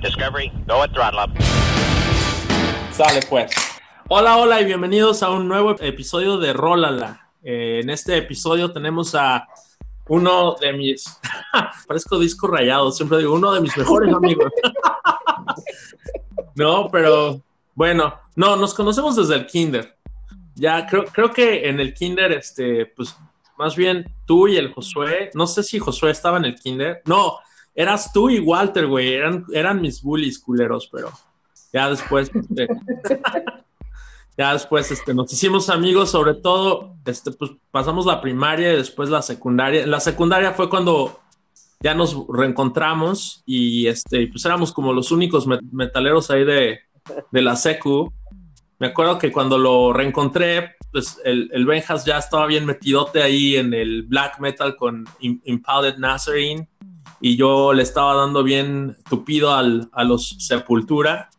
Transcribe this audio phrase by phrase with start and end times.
[0.00, 1.30] Discovery, go at throttle up.
[2.92, 3.50] Sale pues.
[4.08, 7.28] Hola, hola y bienvenidos a un nuevo episodio de Rólala.
[7.42, 9.48] Eh, en este episodio tenemos a
[10.06, 11.18] uno de mis,
[11.88, 14.52] parezco disco rayado, siempre digo, uno de mis mejores amigos.
[16.54, 17.42] no, pero
[17.74, 19.96] bueno, no, nos conocemos desde el kinder.
[20.54, 23.16] Ya creo, creo que en el kinder, este, pues
[23.56, 27.38] más bien tú y el Josué, no sé si Josué estaba en el kinder, no,
[27.78, 31.12] eras tú y Walter, güey, eran, eran mis bullies culeros, pero
[31.72, 32.66] ya después, este,
[34.36, 39.10] ya después este, nos hicimos amigos, sobre todo, este, pues pasamos la primaria y después
[39.10, 39.86] la secundaria.
[39.86, 41.20] La secundaria fue cuando
[41.80, 46.80] ya nos reencontramos y este, pues éramos como los únicos metaleros ahí de,
[47.30, 48.12] de, la secu.
[48.80, 53.54] Me acuerdo que cuando lo reencontré, pues el, el Benjas ya estaba bien metidote ahí
[53.54, 56.68] en el black metal con Impaled Nazarene
[57.20, 61.30] y yo le estaba dando bien tupido al, a los Sepultura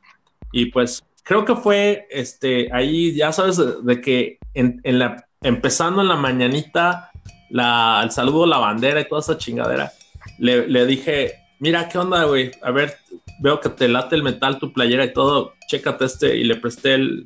[0.51, 6.07] y pues creo que fue este, ahí, ya sabes, de, que en, la, empezando en
[6.07, 7.11] la mañanita,
[7.49, 9.91] la, el saludo, la bandera y toda esa chingadera,
[10.39, 12.51] le, dije, mira, ¿qué onda, güey?
[12.63, 12.97] A ver,
[13.41, 16.95] veo que te late el metal, tu playera y todo, chécate este, y le presté
[16.95, 17.25] el,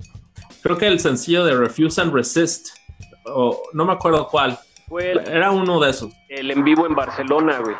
[0.62, 2.70] creo que el sencillo de Refuse and Resist,
[3.26, 4.60] o no me acuerdo cuál.
[4.90, 6.14] Fue Era uno de esos.
[6.28, 7.76] El en vivo en Barcelona, güey.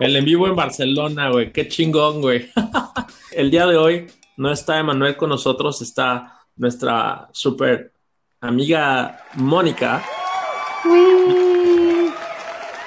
[0.00, 1.52] El en vivo en Barcelona, güey.
[1.52, 2.50] Qué chingón, güey.
[3.32, 4.06] el día de hoy
[4.38, 7.92] no está Emanuel con nosotros, está nuestra super
[8.40, 10.02] amiga Mónica.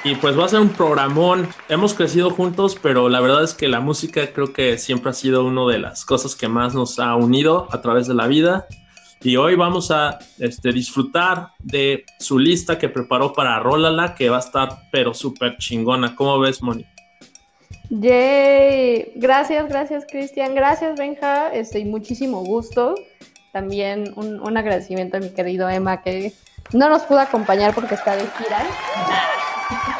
[0.04, 1.48] Y pues va a ser un programón.
[1.70, 5.46] Hemos crecido juntos, pero la verdad es que la música creo que siempre ha sido
[5.46, 8.66] una de las cosas que más nos ha unido a través de la vida.
[9.22, 14.38] Y hoy vamos a este, disfrutar de su lista que preparó para Rólala, que va
[14.38, 16.16] a estar pero súper chingona.
[16.16, 16.93] ¿Cómo ves, Mónica?
[17.90, 22.96] Yay, gracias, gracias Cristian, gracias Benja, este, muchísimo gusto.
[23.52, 26.34] También un, agradecimiento a mi querido Emma que
[26.72, 28.64] no nos pudo acompañar porque está de gira.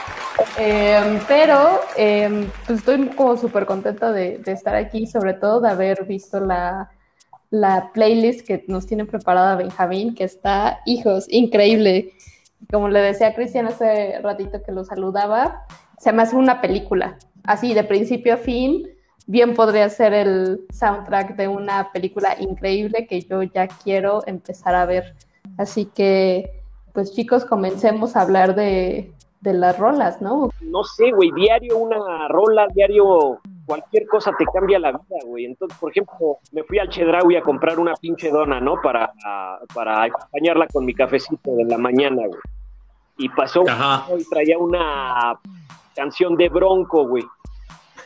[0.56, 6.06] Em, pero em, pues estoy como súper contenta de, estar aquí, sobre todo de haber
[6.06, 6.92] visto la,
[7.50, 12.14] la playlist que nos tiene preparada Benjamín, que está, hijos, increíble.
[12.72, 15.66] Como le decía a Cristian hace ratito que lo saludaba,
[15.98, 18.88] se me hace una película así de principio a fin,
[19.28, 24.86] bien podría ser el soundtrack de una película increíble que yo ya quiero empezar a
[24.86, 25.16] ver.
[25.58, 26.62] Así que,
[26.94, 30.50] pues chicos, comencemos a hablar de, las rolas, ¿no?
[30.62, 35.46] No sé, güey, diario una rola, diario cualquier cosa te cambia la vida, güey.
[35.46, 38.82] Entonces, por ejemplo, me fui al Chedraui a comprar una pinche dona, ¿no?
[38.82, 39.12] Para,
[39.74, 42.40] para acompañarla con mi cafecito de la mañana, güey.
[43.18, 43.64] Y pasó
[44.18, 45.38] y traía una
[45.96, 47.24] canción de Bronco, güey.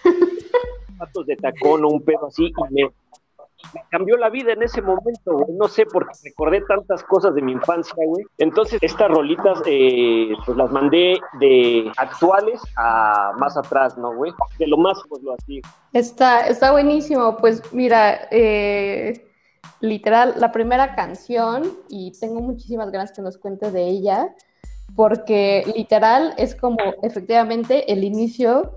[0.97, 2.89] Patos de tacón o un pedo así, y me,
[3.89, 5.57] cambió la vida en ese momento, güey.
[5.57, 8.25] No sé, porque recordé tantas cosas de mi infancia, güey.
[8.37, 14.33] Entonces, estas rolitas, eh, pues las mandé de actuales a más atrás, ¿no, güey?
[14.59, 15.61] De lo más, pues lo así.
[15.93, 17.37] Está, está buenísimo.
[17.37, 19.27] Pues mira, eh,
[19.79, 24.35] literal, la primera canción, y tengo muchísimas ganas que nos cuentes de ella,
[24.97, 28.73] porque literal es como efectivamente el inicio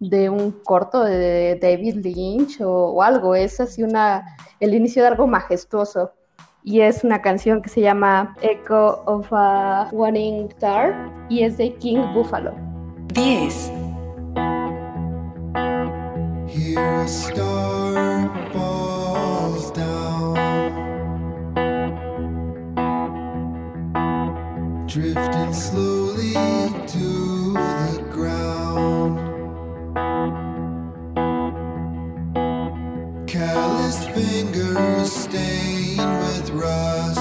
[0.00, 5.26] de un corto de David Lynch o, algo, es así una, el inicio de algo
[5.26, 6.12] majestuoso.
[6.62, 11.74] Y es una canción que se llama Echo of a Warning Star y es de
[11.76, 12.52] King Buffalo.
[13.14, 13.72] 10.
[24.92, 26.34] Drifting slowly
[26.86, 29.16] to the ground.
[33.26, 37.11] Calloused fingers stained with rust.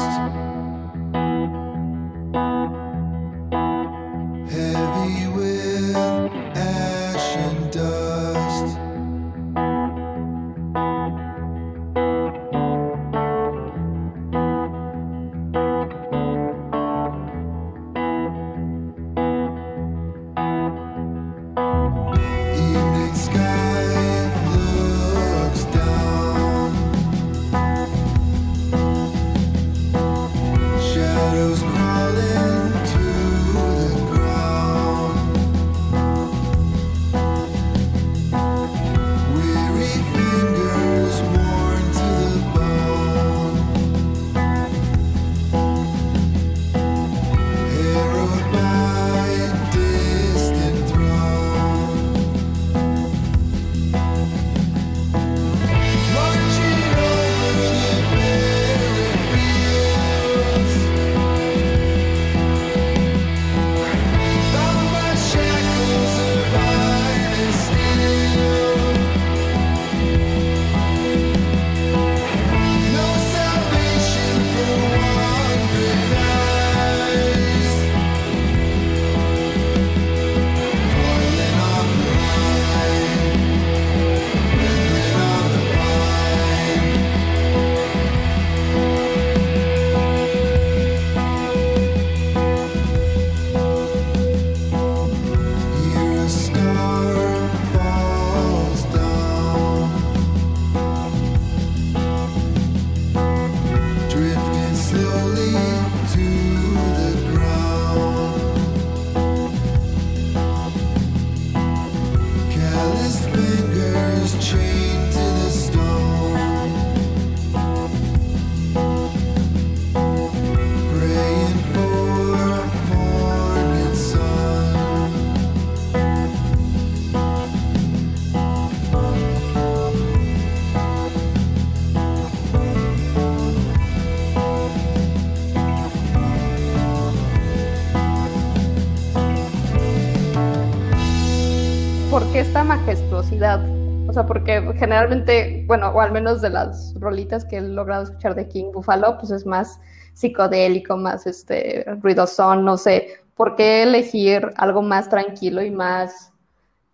[142.52, 143.62] Esta majestuosidad.
[144.10, 148.36] O sea, porque generalmente, bueno, o al menos de las rolitas que he logrado escuchar
[148.36, 149.80] de King Buffalo, pues es más
[150.12, 153.22] psicodélico, más este ruidosón, no sé.
[153.36, 156.34] ¿Por qué elegir algo más tranquilo y más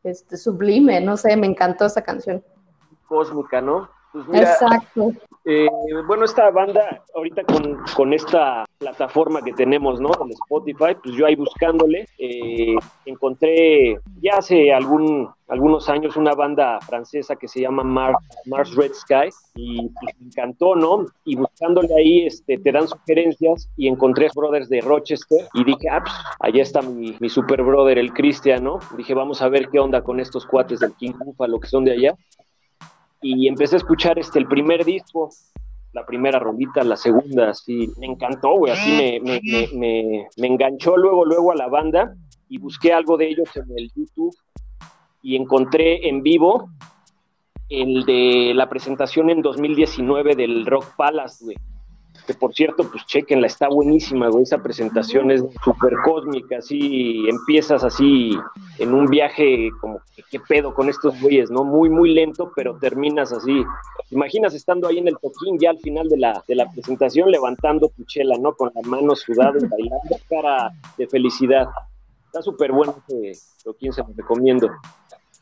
[0.03, 1.01] este sublime?
[1.01, 2.43] No sé, me encantó esa canción.
[3.07, 3.89] Cósmica, ¿no?
[4.13, 5.11] Pues mira, Exacto.
[5.49, 5.69] Eh,
[6.05, 10.11] bueno, esta banda, ahorita con, con, esta plataforma que tenemos, ¿no?
[10.21, 16.81] En Spotify, pues yo ahí buscándole, eh, encontré ya hace algún, algunos años una banda
[16.81, 17.85] francesa que se llama
[18.45, 21.05] Mars Red Sky y pues, me encantó, ¿no?
[21.23, 26.01] Y buscándole ahí, este, te dan sugerencias y encontré Brothers de Rochester y dije, ah,
[26.03, 28.79] pues, allá está mi, mi super brother, el Cristian, ¿no?
[28.97, 31.93] Dije, vamos a ver qué onda con estos cuates del King Buffalo que son de
[31.93, 32.17] allá
[33.21, 35.29] y empecé a escuchar este el primer disco,
[35.93, 39.41] la primera rolita, la segunda, así, me encantó, güey, así me, me,
[39.73, 42.13] me, me, enganchó luego, luego a la banda
[42.49, 44.35] y busqué algo de ellos en el YouTube
[45.21, 46.69] y encontré en vivo
[47.69, 51.57] el de la presentación en 2019 del Rock Palace, güey
[52.27, 57.85] que por cierto, pues chequenla, está buenísima, güey, esa presentación es súper cósmica, así empiezas
[57.85, 58.37] así
[58.77, 61.63] en un viaje como, ¿qué pedo con estos güeyes, no?
[61.63, 63.63] Muy, muy lento, pero terminas así.
[64.11, 67.87] Imaginas estando ahí en el toquín ya al final de la, de la presentación levantando
[67.95, 68.53] tu chela, ¿no?
[68.53, 71.69] Con las manos sudadas, bailando, cara de felicidad.
[72.25, 74.69] Está súper bueno ese toquín, se lo recomiendo.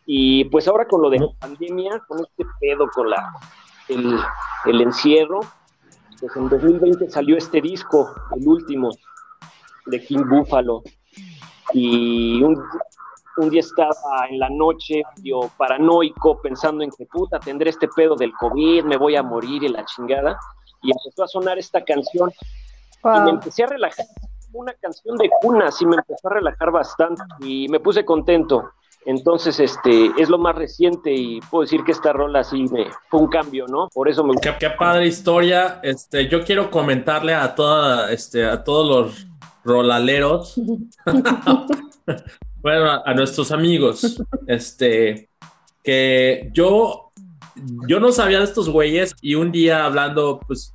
[0.06, 3.34] Y pues ahora con lo de la pandemia, con este pedo, con la,
[3.90, 4.20] el,
[4.66, 5.40] el encierro,
[6.20, 8.90] pues en 2020 salió este disco, el último,
[9.86, 10.84] de King Buffalo.
[11.74, 12.62] Y un,
[13.38, 13.96] un día estaba
[14.30, 18.98] en la noche, yo paranoico, pensando en que puta, tendré este pedo del COVID, me
[18.98, 20.38] voy a morir y la chingada.
[20.82, 22.32] Y empezó a sonar esta canción.
[23.04, 24.06] Y me empecé a relajar.
[24.54, 27.24] Una canción de cuna, sí me empezó a relajar bastante.
[27.42, 28.72] Y me puse contento.
[29.06, 33.22] Entonces, este, es lo más reciente y puedo decir que esta rola sí me fue
[33.22, 33.88] un cambio, ¿no?
[33.94, 35.80] Por eso me Qué, qué padre historia.
[35.84, 39.28] Este, yo quiero comentarle a toda, este, a todos los
[39.66, 40.56] rolaleros,
[42.62, 45.30] bueno, a, nuestros amigos, este,
[45.84, 47.12] que yo,
[47.88, 50.74] yo no sabía de estos güeyes y un día hablando, pues,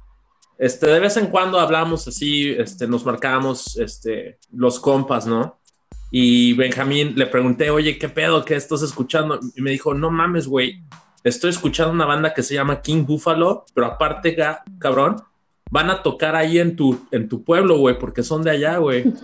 [0.59, 5.60] este, de vez en cuando hablamos así, este, nos marcamos, este, los compas, ¿no?
[6.11, 8.45] Y Benjamín le pregunté, oye, ¿qué pedo?
[8.45, 9.38] ¿Qué estás escuchando?
[9.55, 10.83] Y me dijo, no mames, güey,
[11.23, 14.37] estoy escuchando una banda que se llama King Buffalo, pero aparte,
[14.79, 15.17] cabrón,
[15.71, 19.05] van a tocar ahí en tu, en tu pueblo, güey, porque son de allá, güey.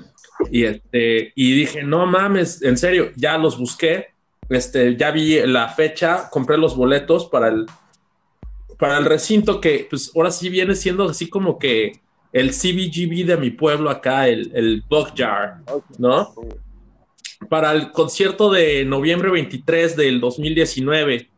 [0.50, 4.08] Y, este, y dije, no mames, en serio, ya los busqué,
[4.50, 7.64] este, ya vi la fecha, compré los boletos para el,
[8.78, 12.00] para el recinto que, pues, ahora sí viene siendo así como que
[12.34, 14.84] el CBGB de mi pueblo acá, el, el
[15.16, 15.62] Jar,
[15.96, 16.34] ¿no?
[17.48, 21.28] Para el concierto de noviembre 23 del 2019,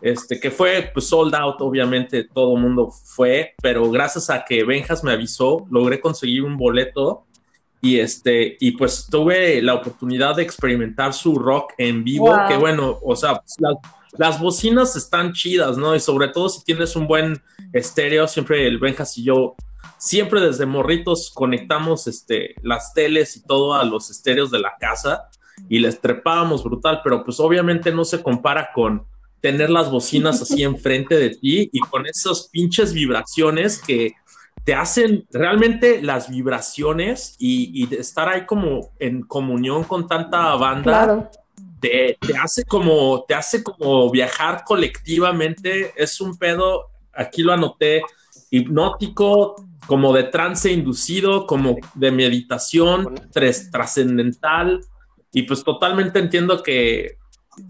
[0.00, 4.64] este, que fue pues, sold out, obviamente todo el mundo fue, pero gracias a que
[4.64, 7.24] Benjas me avisó, logré conseguir un boleto
[7.80, 12.98] y este, y pues tuve la oportunidad de experimentar su rock en vivo, que bueno,
[13.02, 13.56] o sea, pues,
[14.12, 15.94] las bocinas están chidas, ¿no?
[15.94, 17.42] Y sobre todo si tienes un buen
[17.72, 19.56] estéreo, siempre el Benjas y yo
[19.98, 25.28] siempre desde morritos conectamos este, las teles y todo a los estéreos de la casa
[25.68, 29.04] y les trepábamos brutal, pero pues obviamente no se compara con
[29.40, 34.14] tener las bocinas así enfrente de ti y con esas pinches vibraciones que
[34.64, 41.30] te hacen realmente las vibraciones y, estar ahí como en comunión con tanta banda.
[41.80, 48.02] Te, te, hace como, te hace como viajar colectivamente, es un pedo, aquí lo anoté,
[48.50, 54.80] hipnótico, como de trance inducido, como de meditación trascendental,
[55.32, 57.18] y pues totalmente entiendo que,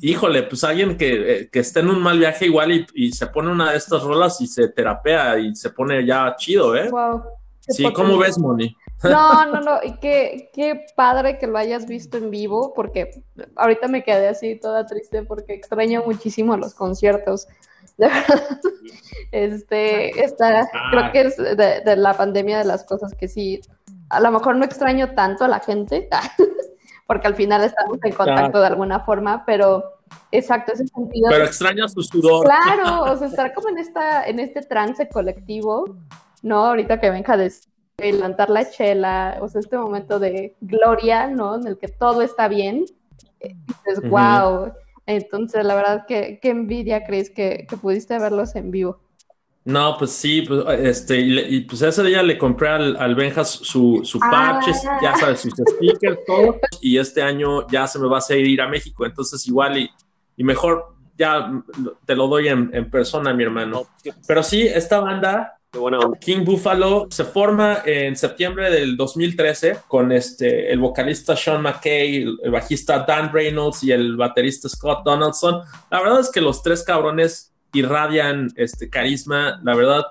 [0.01, 3.51] híjole, pues alguien que, eh, que esté en un mal viaje igual y, se pone
[3.51, 6.91] una de estas rolas y se terapea y se pone ya chido, ¿eh?
[6.91, 7.23] Wow.
[7.61, 8.77] Sí, ¿cómo ves, Moni?
[9.05, 13.23] No, no, no, y qué, qué padre que lo hayas visto en vivo, porque
[13.57, 17.47] ahorita me quedé así toda triste porque extraño muchísimo los conciertos.
[17.97, 18.61] De verdad,
[19.31, 23.61] este, esta, creo que es de, de, la pandemia de las cosas que sí,
[24.09, 26.09] a lo mejor no extraño tanto a la gente,
[27.13, 29.85] porque al final estamos en contacto de alguna forma, pero
[30.31, 31.29] exacto, ese sentido.
[31.29, 32.47] Pero extraña su sudor.
[32.47, 35.99] Claro, o sea, estar como en esta, en este trance colectivo,
[36.41, 36.65] ¿no?
[36.65, 37.53] Ahorita que venga de
[37.99, 41.57] levantar la chela, o sea, este momento de gloria, ¿no?
[41.57, 42.87] En el que todo está bien.
[43.41, 44.73] Es wow.
[45.05, 49.01] Entonces, la verdad, que qué envidia, crees que, que pudiste verlos en vivo.
[49.65, 54.01] No, pues sí, pues, este, y, pues ese día le compré al, al Benjas su,
[54.03, 54.99] su parche, ah.
[55.01, 58.61] ya sabes, sus stickers, todo, y este año ya se me va a hacer ir
[58.61, 59.91] a México, entonces igual y
[60.37, 61.53] y mejor ya
[62.07, 63.87] te lo doy en, en persona, mi hermano.
[64.27, 66.19] Pero sí, esta banda Qué buena onda.
[66.19, 72.39] King Buffalo se forma en septiembre del 2013 con este, el vocalista Sean McKay, el,
[72.43, 75.63] el bajista Dan Reynolds y el baterista Scott Donaldson.
[75.91, 79.61] La verdad es que los tres cabrones irradian este carisma.
[79.65, 80.05] La verdad,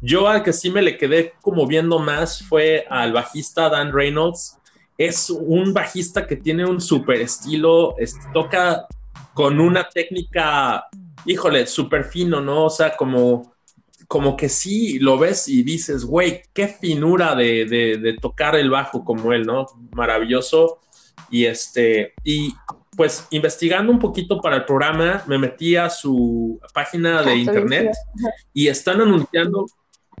[0.00, 4.58] yo al que sí me le quedé como viendo más fue al bajista Dan Reynolds.
[4.98, 7.96] Es un bajista que tiene un super estilo,
[8.32, 8.86] toca
[9.32, 10.86] con una técnica,
[11.24, 12.66] híjole, súper fino, ¿no?
[12.66, 13.54] O sea, como
[14.06, 18.70] como que sí lo ves y dices, güey, qué finura de, de, de, tocar el
[18.70, 19.66] bajo como él, ¿no?
[19.92, 20.80] Maravilloso.
[21.30, 22.54] Y este, y
[22.96, 27.92] pues investigando un poquito para el programa, me metí a su página de internet
[28.52, 29.66] y están anunciando,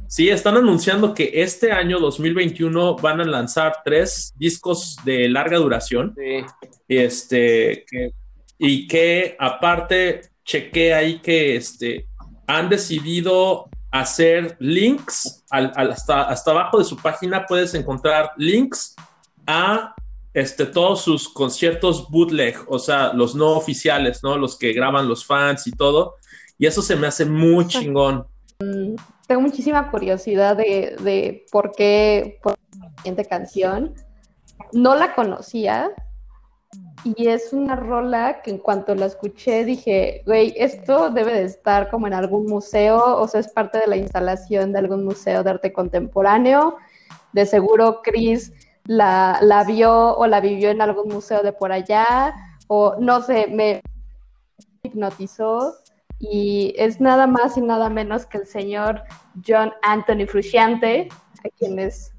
[0.06, 6.14] sí, están anunciando que este año 2021 van a lanzar tres discos de larga duración.
[6.16, 6.44] Sí.
[6.88, 8.12] Este, que,
[8.58, 12.06] y que aparte chequé ahí que este,
[12.46, 18.96] han decidido hacer links al, al, hasta, hasta abajo de su página puedes encontrar links
[19.46, 19.94] a
[20.34, 24.36] este, todos sus conciertos bootleg, o sea, los no oficiales, ¿no?
[24.36, 26.16] Los que graban los fans y todo.
[26.58, 28.26] Y eso se me hace muy chingón.
[29.26, 33.94] Tengo muchísima curiosidad de, de por qué por la siguiente canción.
[34.72, 35.90] No la conocía,
[37.04, 41.90] y es una rola que en cuanto la escuché dije, güey, esto debe de estar
[41.90, 45.50] como en algún museo, o sea, es parte de la instalación de algún museo de
[45.50, 46.78] arte contemporáneo.
[47.34, 48.52] De seguro Chris
[48.84, 52.34] la, la vio o la vivió en algún museo de por allá,
[52.68, 53.82] o no sé, me
[54.82, 55.76] hipnotizó.
[56.18, 59.02] Y es nada más y nada menos que el señor
[59.46, 61.08] John Anthony Frusciante,
[61.44, 62.12] a quien es,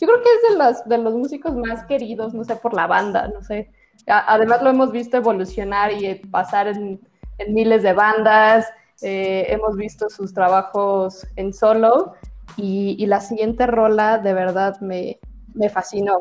[0.00, 2.86] yo creo que es de los, de los músicos más queridos, no sé, por la
[2.86, 3.70] banda, no sé.
[4.06, 7.00] Además lo hemos visto evolucionar y pasar en,
[7.38, 8.66] en miles de bandas,
[9.02, 12.14] eh, hemos visto sus trabajos en solo
[12.56, 15.18] y, la siguiente rola de verdad me,
[15.54, 16.20] me fascinó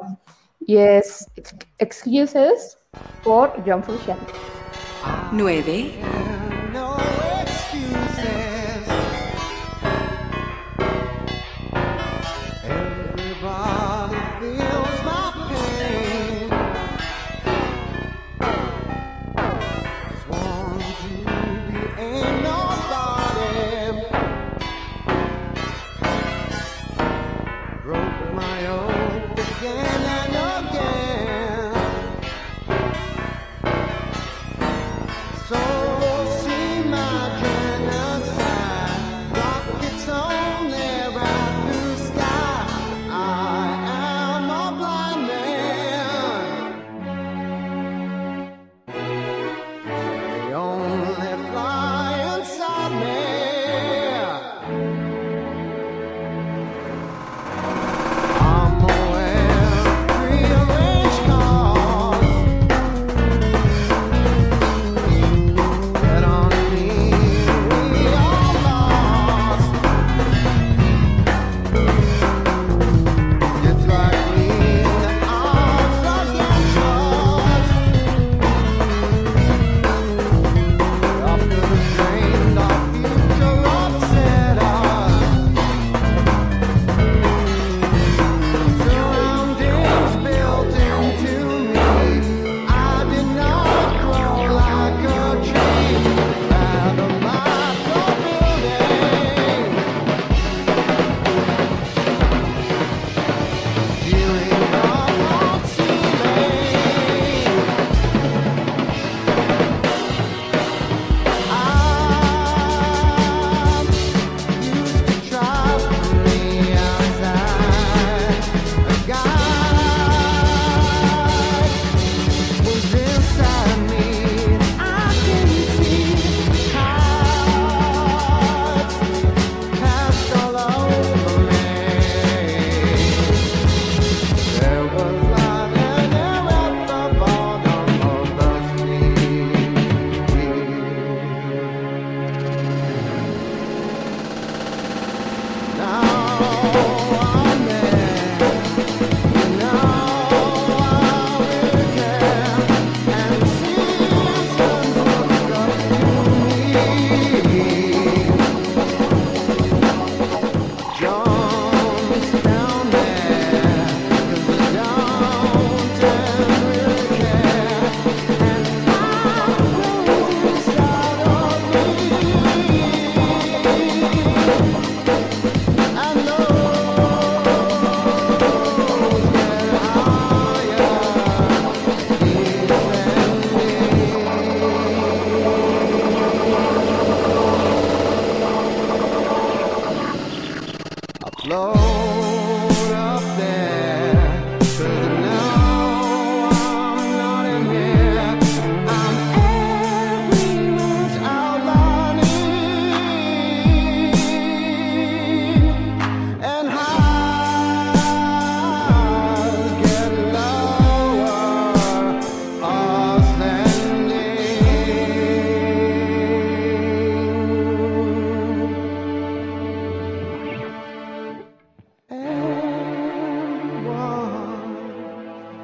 [0.60, 1.28] y es
[1.78, 2.78] Excuses
[3.24, 4.34] por John Frusciante.
[5.32, 5.92] 9.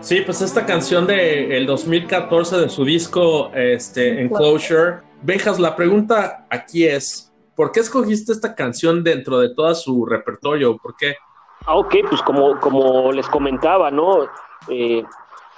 [0.08, 5.02] Sí, pues esta canción de el 2014 de su disco este, Enclosure.
[5.22, 10.78] Benjas, la pregunta aquí es, ¿por qué escogiste esta canción dentro de todo su repertorio?
[10.78, 11.18] ¿Por qué?
[11.66, 14.30] Ah, ok, pues como, como les comentaba, ¿no?
[14.70, 15.04] Eh,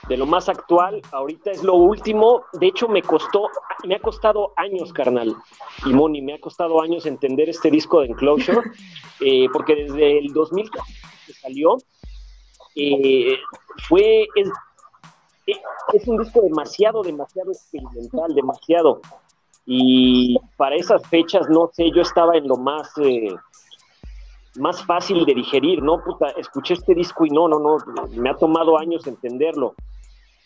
[0.08, 2.46] de lo más actual, ahorita es lo último.
[2.54, 3.50] De hecho, me costó,
[3.86, 5.36] me ha costado años, carnal.
[5.86, 8.62] Y Moni, me ha costado años entender este disco de Enclosure,
[9.20, 11.78] eh, porque desde el 2000 que salió,
[12.76, 13.38] eh,
[13.88, 14.50] fue, es,
[15.48, 19.02] es- un disco demasiado, demasiado experimental, demasiado.
[19.66, 22.92] Y para esas fechas, no sé, yo estaba en lo más...
[22.98, 23.36] eh,
[24.56, 26.04] más fácil de digerir, ¿no?
[26.04, 27.78] Puta, escuché este disco y no, no, no,
[28.12, 29.76] me ha tomado años entenderlo.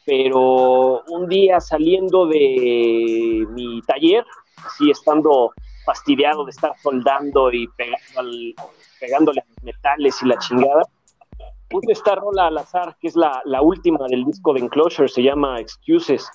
[0.05, 4.25] Pero un día saliendo de mi taller,
[4.63, 5.51] así estando
[5.85, 8.53] fastidiado de estar soldando y pegando al-
[8.99, 10.83] pegándole los metales y la chingada,
[11.73, 15.21] puse esta rola al azar, que es la, la última del disco de Enclosure, se
[15.23, 16.25] llama Excuses.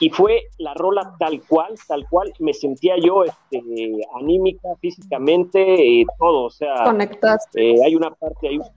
[0.00, 3.62] Y fue la rola tal cual, tal cual me sentía yo este,
[4.20, 6.46] anímica, físicamente, eh, todo.
[6.46, 6.74] O sea,
[7.54, 8.68] eh, hay una parte, hay una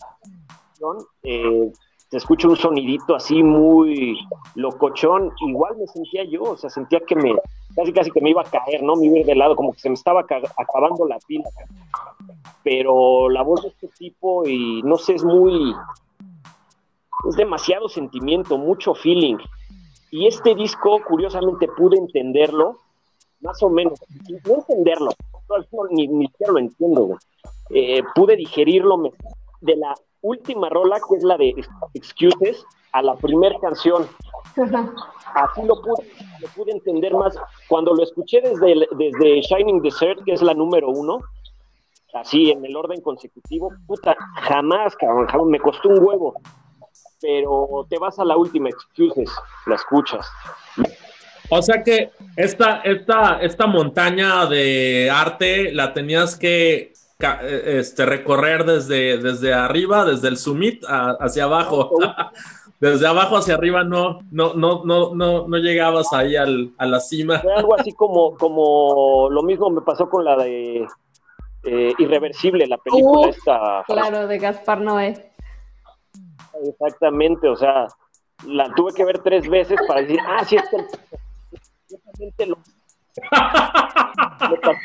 [1.24, 1.72] eh,
[2.12, 4.16] se escucha un sonidito así muy
[4.54, 7.34] locochón, igual me sentía yo, o sea, sentía que me,
[7.76, 8.96] casi casi que me iba a caer, ¿no?
[8.96, 11.50] Me iba a ir de lado, como que se me estaba ca- acabando la pila.
[12.66, 15.74] Pero la voz de este tipo, y no sé, es muy,
[17.30, 19.38] es demasiado sentimiento, mucho feeling.
[20.10, 22.80] Y este disco, curiosamente, pude entenderlo,
[23.42, 24.00] más o menos,
[24.48, 25.12] no entenderlo,
[25.48, 27.18] no, ni, ni siquiera lo entiendo.
[27.70, 29.12] Eh, pude digerirlo
[29.62, 31.54] de la última rola, que es la de
[31.94, 34.08] Excuses, a la primera canción.
[35.36, 36.10] Así lo pude,
[36.42, 37.38] lo pude entender más.
[37.70, 41.20] Cuando lo escuché desde, el- desde Shining Desert, que es la número uno,
[42.16, 46.34] así en el orden consecutivo, puta, jamás, cabrón, jamás, me costó un huevo.
[47.22, 49.30] Pero te vas a la última, Excuses,
[49.66, 50.28] la escuchas.
[51.50, 56.94] O sea que esta, esta, esta montaña de arte la tenías que
[57.44, 61.92] este, recorrer desde, desde arriba, desde el summit a- hacia abajo.
[62.78, 67.00] Desde abajo hacia arriba no, no, no, no, no, no llegabas ahí al, a la
[67.00, 67.40] cima.
[67.40, 70.86] Fue algo así como, como lo mismo me pasó con la de
[71.66, 73.84] eh, Irreversible, la película Uh, esta.
[73.86, 75.32] Claro, de Gaspar Noé.
[76.64, 77.88] Exactamente, o sea,
[78.46, 80.64] la tuve que ver tres veces para decir, ah, sí, es
[82.38, 82.58] que lo.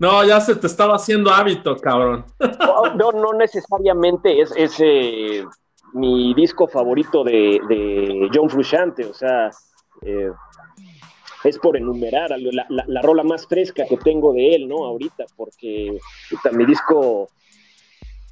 [0.00, 2.24] No, ya se te estaba haciendo hábito, cabrón.
[2.94, 5.44] no, no necesariamente es, es eh,
[5.92, 9.50] mi disco favorito de, de John Frusciante, o sea,
[10.02, 10.30] eh,
[11.44, 14.84] es por enumerar la, la- la rola más fresca que tengo de él, ¿no?
[14.84, 15.96] Ahorita, porque
[16.30, 17.28] puta, mi disco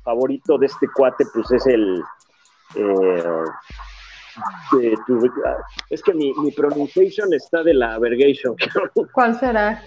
[0.02, 2.02] favorito de este cuate, pues es el...
[2.74, 3.22] eh,
[4.72, 5.30] de tu-
[5.88, 8.54] es que mi, mi pronunciation está de la vergation.
[9.12, 9.82] ¿Cuál será?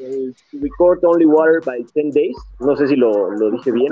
[0.00, 2.36] El To Record Only Water by 10 Days.
[2.60, 3.88] No sé si lo, lo dije bien.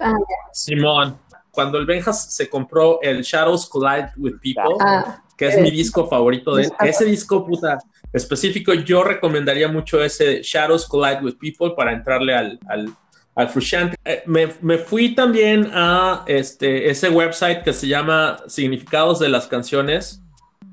[0.00, 0.14] Ah,
[0.52, 1.18] Simón,
[1.50, 6.06] cuando el Benjas se compró el Shadows Collide with People, ah, que es mi disco
[6.06, 7.78] favorito de él, ese disco, puta,
[8.12, 12.92] específico, yo recomendaría mucho ese Shadows Collide with People para entrarle al, al,
[13.34, 13.96] al Frusciante.
[14.04, 19.46] Eh, me, me fui también a este, ese website que se llama Significados de las
[19.46, 20.22] Canciones.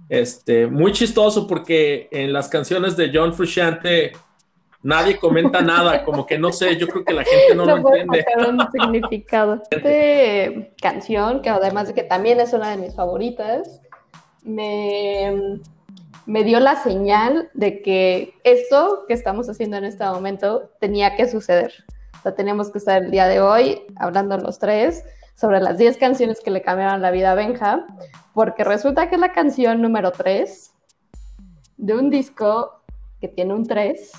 [0.09, 4.11] Este, muy chistoso porque en las canciones de John Frusciante
[4.83, 7.95] nadie comenta nada, como que no sé, yo creo que la gente no lo puedo
[7.95, 8.25] entiende.
[8.49, 9.61] un significado.
[9.71, 13.81] Esta canción, que además de que también es una de mis favoritas,
[14.47, 15.59] me,
[16.25, 21.27] me dio la señal de que esto que estamos haciendo en este momento tenía que
[21.27, 21.73] suceder.
[22.19, 25.03] O sea, teníamos que estar el día de hoy hablando los tres
[25.35, 27.85] sobre las 10 canciones que le cambiaron la vida a Benja,
[28.33, 30.73] porque resulta que es la canción número 3
[31.77, 32.81] de un disco
[33.21, 34.11] que tiene un 3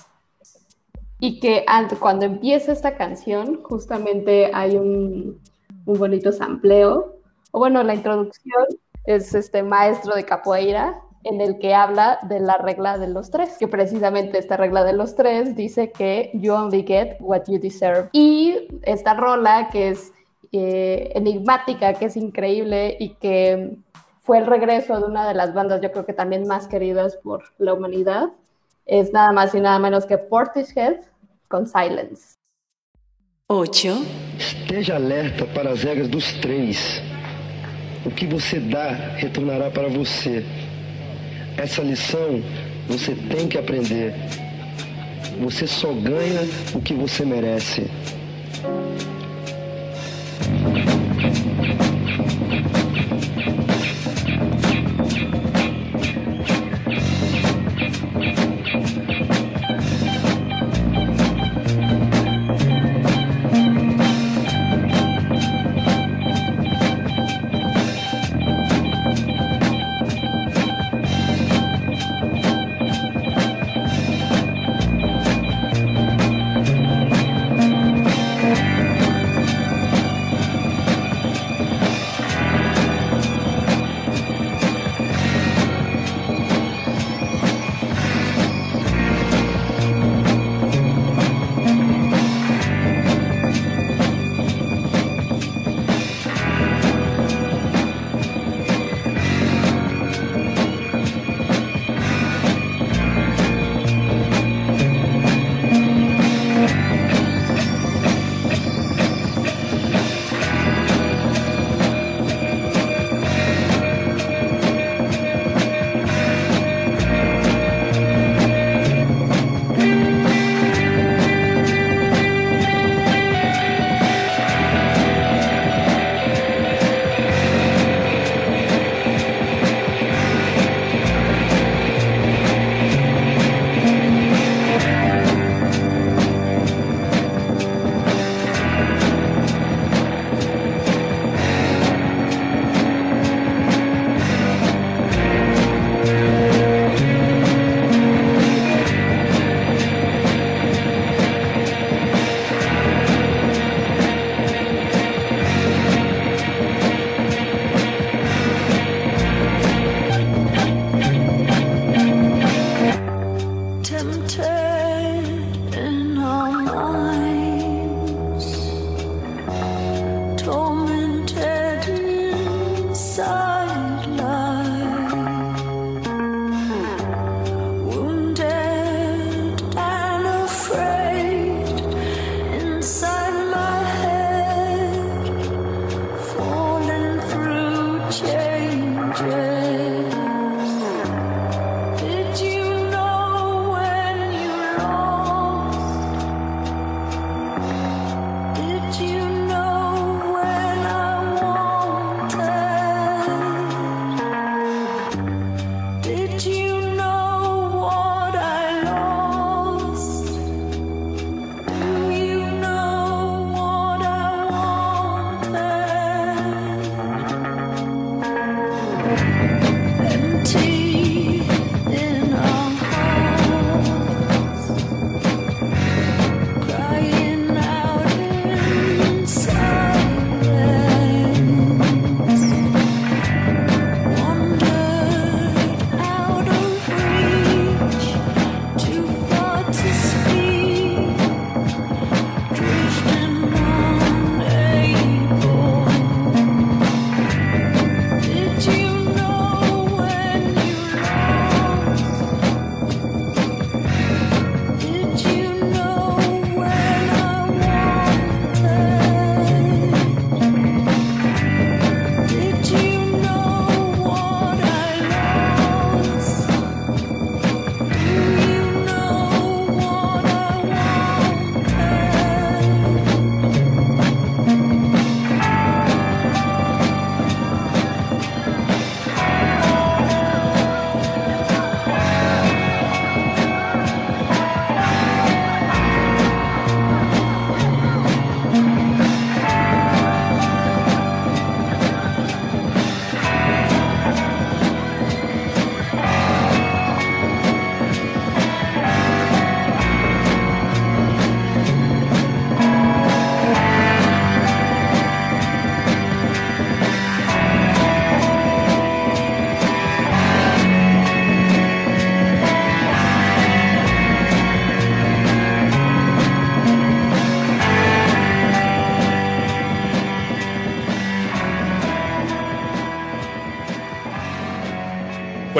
[1.18, 5.40] y que an- cuando empieza esta canción justamente hay un,
[5.86, 7.16] un bonito sampleo,
[7.50, 8.66] o bueno, la introducción
[9.08, 13.56] es este maestro de capoeira en el que habla de la regla de los tres,
[13.58, 18.10] que precisamente esta regla de los tres dice que you only get what you deserve.
[18.12, 20.12] Y esta rola que es
[20.52, 23.78] eh, enigmática, que es increíble y que
[24.20, 27.44] fue el regreso de una de las bandas yo creo que también más queridas por
[27.56, 28.28] la humanidad,
[28.84, 30.96] es nada más y nada menos que Portishead
[31.48, 32.34] con Silence.
[33.46, 33.88] 8,
[34.38, 37.07] Esteja alerta para as regras dos três.
[38.04, 40.44] O que você dá retornará para você.
[41.56, 42.42] Essa lição
[42.88, 44.14] você tem que aprender.
[45.40, 46.40] Você só ganha
[46.74, 47.86] o que você merece.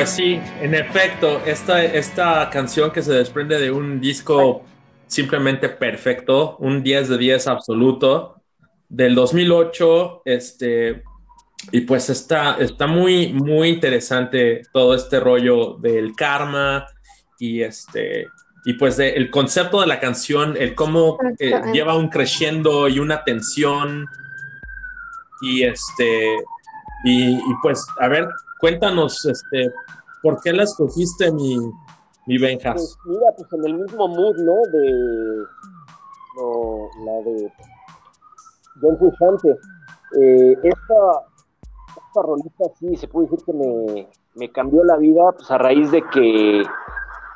[0.09, 4.63] Pues sí, en efecto, esta, esta canción que se desprende de un disco
[5.07, 8.41] simplemente perfecto, un 10 de 10 absoluto,
[8.89, 11.03] del 2008, este,
[11.73, 16.87] y pues está, está muy, muy interesante todo este rollo del karma
[17.39, 18.29] y este,
[18.65, 22.99] y pues de- el concepto de la canción, el cómo eh, lleva un crescendo y
[22.99, 24.07] una tensión,
[25.43, 26.35] y este,
[27.05, 28.27] y, y pues, a ver,
[28.59, 29.71] cuéntanos, este,
[30.23, 31.59] ¿por qué la escogiste, mi,
[32.27, 32.99] mi Benjas?
[33.05, 34.55] Pues mira, pues en el mismo mood, ¿no?
[34.73, 35.45] De
[36.37, 37.53] no, la de
[38.81, 39.57] John Frusciante.
[40.21, 41.27] Eh, esta,
[42.07, 45.91] esta rolita sí se puede decir que me, me cambió la vida pues a raíz
[45.91, 46.65] de que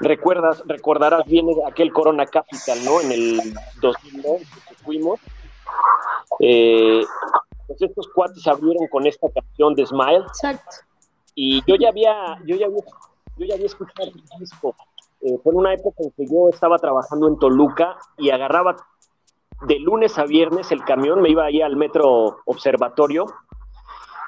[0.01, 3.01] recuerdas, recordarás bien aquel Corona Capital, ¿no?
[3.01, 5.21] En el 2011 que fuimos.
[6.41, 7.03] Eh,
[7.67, 10.77] pues estos cuates abrieron con esta canción de Smile Exacto.
[11.35, 12.83] Y yo ya había, yo ya había,
[13.37, 14.75] yo ya había escuchado el disco.
[15.21, 18.77] Eh, fue en una época en que yo estaba trabajando en Toluca y agarraba
[19.67, 23.27] de lunes a viernes el camión, me iba ahí al metro observatorio,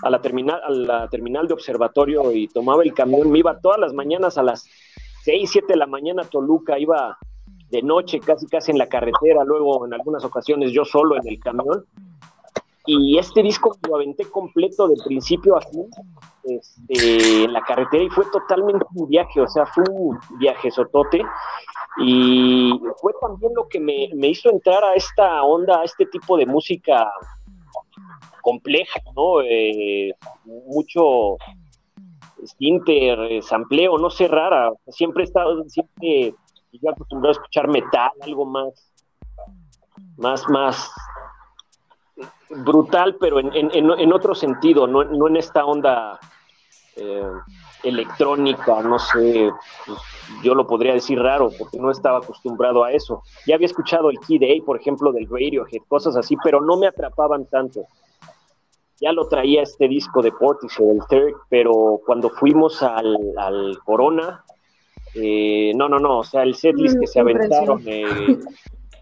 [0.03, 3.81] a la terminal, a la terminal de observatorio y tomaba el camión, me iba todas
[3.81, 4.69] las mañanas a las
[5.25, 7.19] 6, 7 de la mañana a Toluca, iba
[7.71, 11.40] de noche casi casi en la carretera, luego en algunas ocasiones yo solo en el
[11.40, 11.85] camión.
[12.87, 15.87] Y este disco lo aventé completo de principio a fin
[16.44, 21.23] este, en la carretera y fue totalmente un viaje, o sea, fue un viaje sotote.
[21.99, 26.37] Y fue también lo que me, me hizo entrar a esta onda, a este tipo
[26.37, 27.11] de música
[28.42, 29.40] compleja, ¿no?
[29.40, 30.12] Eh,
[30.44, 31.37] mucho
[32.59, 34.70] sinter, eh, sampleo, no sé, rara.
[34.88, 36.35] Siempre he estado, siempre
[36.73, 38.92] yo acostumbrado a escuchar metal, algo más,
[40.16, 40.90] más, más
[42.50, 46.18] brutal, pero en, en, en, otro sentido, no, no en esta onda
[46.96, 47.31] eh,
[47.83, 49.50] electrónica, no sé,
[49.87, 49.98] pues,
[50.42, 53.22] yo lo podría decir raro, porque no estaba acostumbrado a eso.
[53.46, 56.87] Ya había escuchado el Key Day, por ejemplo, del Radiohead, cosas así, pero no me
[56.87, 57.87] atrapaban tanto.
[59.00, 64.44] Ya lo traía este disco de Portishead, el Third, pero cuando fuimos al, al Corona,
[65.14, 68.38] eh, no, no, no, o sea, el setlist que se aventaron, eh,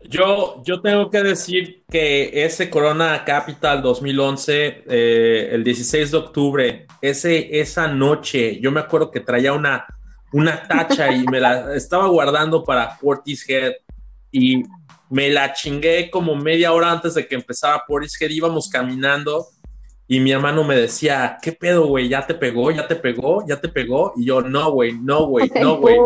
[0.08, 6.86] Yo, yo tengo que decir que ese Corona Capital 2011, eh, el 16 de octubre,
[7.00, 9.86] ese, esa noche, yo me acuerdo que traía una,
[10.32, 13.72] una tacha y me la estaba guardando para Portishead
[14.30, 14.62] y
[15.10, 19.46] me la chingué como media hora antes de que empezara Portishead, íbamos caminando
[20.12, 22.08] y mi hermano me decía, ¿qué pedo, güey?
[22.08, 22.70] ¿Ya te pegó?
[22.70, 23.46] ¿Ya te pegó?
[23.46, 24.12] ¿Ya te pegó?
[24.14, 25.96] Y yo, no, güey, no, güey, no, güey.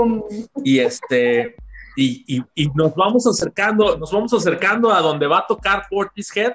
[0.63, 1.57] Y este,
[1.97, 6.53] y, y, nos vamos acercando, nos vamos acercando a donde va a tocar Portishead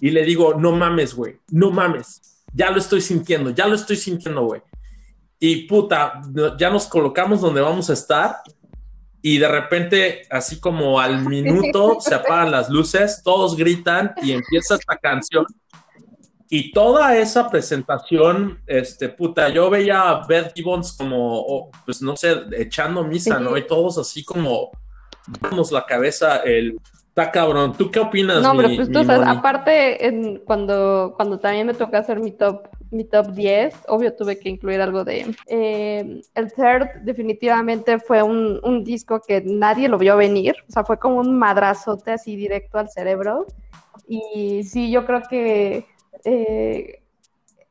[0.00, 3.96] y le digo, no mames, güey, no mames, ya lo estoy sintiendo, ya lo estoy
[3.96, 4.62] sintiendo, güey.
[5.38, 6.22] Y puta,
[6.58, 8.36] ya nos colocamos donde vamos a estar
[9.20, 14.76] y de repente, así como al minuto, se apagan las luces, todos gritan y empieza
[14.76, 15.44] esta canción.
[16.48, 22.16] Y toda esa presentación, este, puta, yo veía a Beth Gibbons como, oh, pues no
[22.16, 23.56] sé, echando misa, ¿no?
[23.56, 24.70] Y todos así como,
[25.40, 26.78] damos la cabeza, el,
[27.08, 27.74] está cabrón.
[27.76, 29.38] ¿Tú qué opinas, No, pero mi- pues tú sabes, Moni?
[29.38, 34.38] aparte, en- cuando, cuando también me tocó hacer mi top, mi top 10, obvio tuve
[34.38, 35.34] que incluir algo de...
[35.48, 40.84] eh, el Third definitivamente fue un, un disco que nadie lo vio venir, o sea,
[40.84, 43.46] fue como un madrazote así directo al cerebro.
[44.08, 45.86] Y sí, yo creo que
[46.24, 47.02] eh,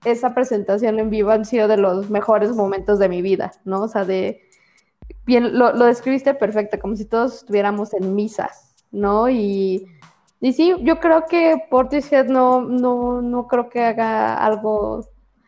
[0.03, 3.81] esa presentación en vivo han sido de los mejores momentos de mi vida, ¿no?
[3.81, 4.41] O sea, de...
[5.25, 8.51] Bien, lo, lo describiste perfecto, como si todos estuviéramos en misa,
[8.91, 9.29] ¿no?
[9.29, 9.87] Y,
[10.39, 15.07] y sí, yo creo que Portishead no, no, no creo que haga algo,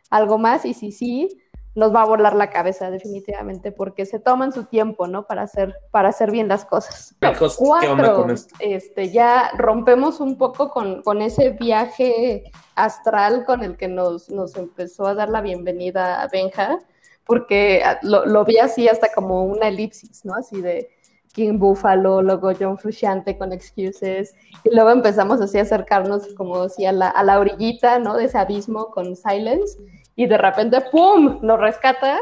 [0.09, 1.41] algo más, y si sí,
[1.77, 5.27] nos va a volar la cabeza definitivamente, porque se toman su tiempo, ¿no?
[5.27, 7.15] Para hacer, para hacer bien las cosas.
[7.21, 8.55] Hijos, ¿Qué onda Cuatro, con esto?
[8.59, 14.55] este, ya rompemos un poco con, con ese viaje astral con el que nos, nos
[14.55, 16.79] empezó a dar la bienvenida a Benja,
[17.27, 20.33] porque ah, lo, lo vi así hasta como una elipsis, ¿no?
[20.33, 20.89] Así de
[21.31, 26.87] King Buffalo, luego John Frusciante con Excuses, y luego empezamos así a acercarnos como así
[26.87, 28.17] a la, a la orillita, ¿no?
[28.17, 29.77] De ese abismo con Silence,
[30.17, 32.19] y de repente, ¡pum!, nos rescata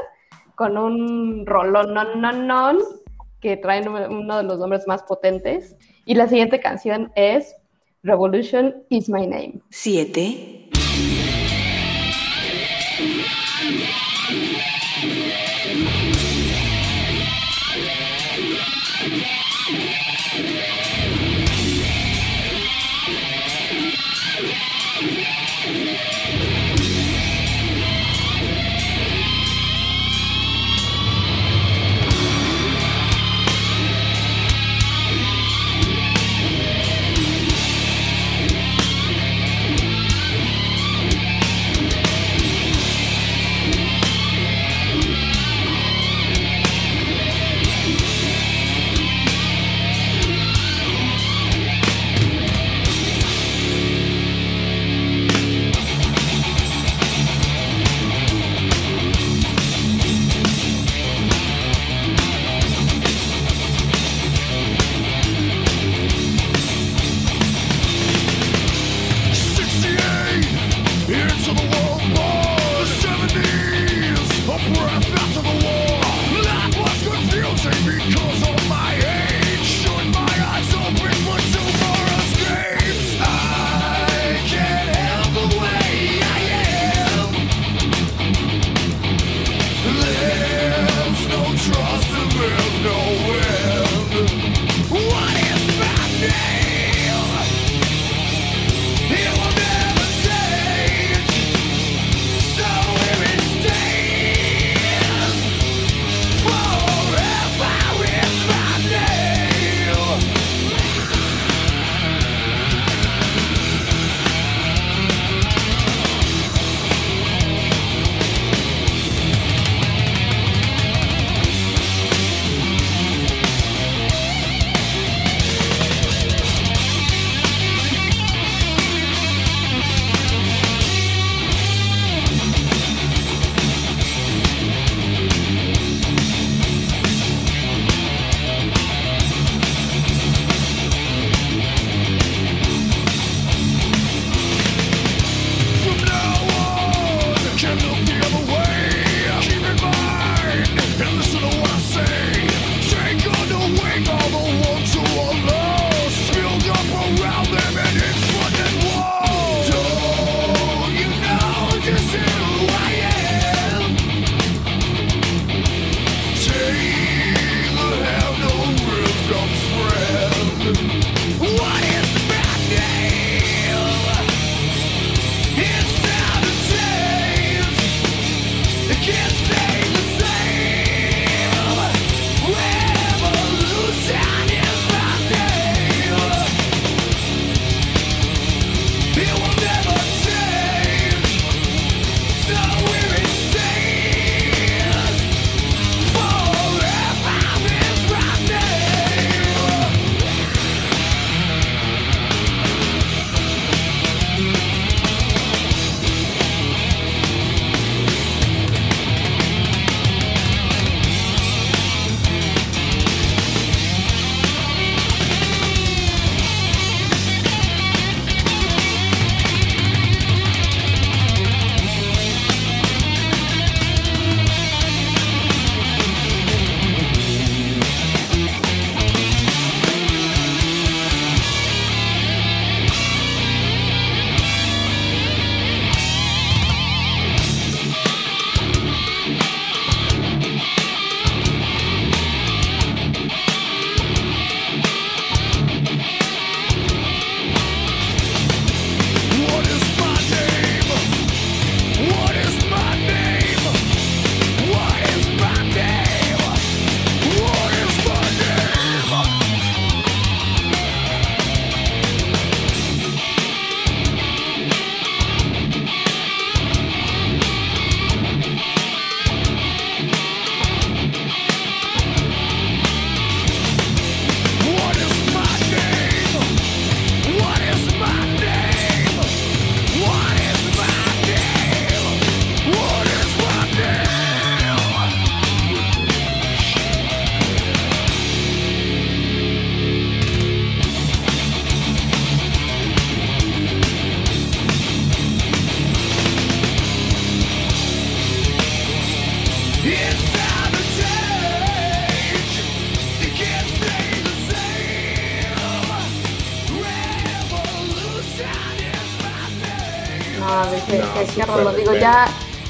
[0.54, 2.78] con un rolón, non, non, non,
[3.40, 5.76] que traen uno de los nombres más potentes.
[6.06, 7.56] Y la siguiente canción es
[8.04, 9.62] Revolution is My Name.
[9.70, 10.66] 7,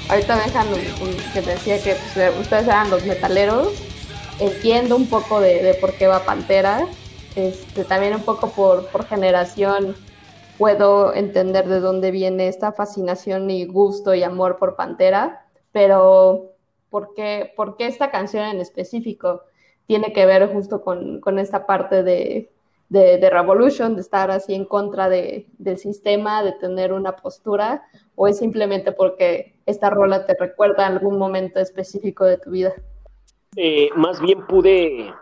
[0.10, 0.68] ahorita dejan
[1.34, 3.70] que decía que pues, ustedes eran los metaleros.
[4.40, 6.88] Entiendo un poco de, por qué va Pantera.
[7.36, 9.96] Este, también un poco por, generación
[10.58, 16.54] puedo entender de dónde viene esta fascinación y gusto y amor por Pantera, pero
[16.90, 19.42] ¿por qué, por qué esta canción en específico
[19.86, 22.55] tiene que ver justo con esta parte de,
[22.96, 27.84] de, de Revolution, de estar así en contra de, del sistema, de tener una postura,
[28.16, 32.74] o es simplemente porque esta rola te recuerda algún momento específico de tu vida?
[33.58, 35.14] Eh, más bien pude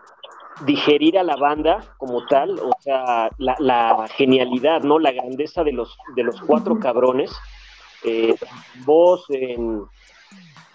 [0.64, 5.00] digerir a la banda como tal, o sea, la, la genialidad, ¿no?
[5.00, 7.32] La grandeza de los, de los cuatro cabrones.
[8.04, 8.36] Eh,
[8.84, 9.82] voz en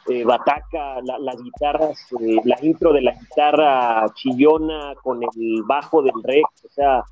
[0.09, 6.01] eh, bataca, la- las guitarras, eh, la intro de la guitarra chillona con el bajo
[6.01, 7.03] del rec, o sea,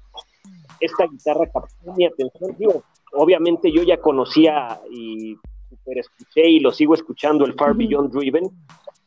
[0.80, 2.56] esta guitarra captó mi atención.
[2.58, 2.84] Digo,
[3.14, 5.36] obviamente yo ya conocía y
[5.70, 7.74] super escuché y lo sigo escuchando el Far.
[7.76, 8.46] Beyond Driven.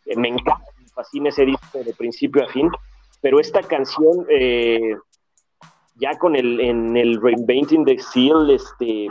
[0.07, 2.69] Eh, me encanta, me fascina ese disco de principio a fin.
[3.21, 4.97] Pero esta canción, eh,
[5.97, 9.09] ya con el, en el Reinventing the Seal, este,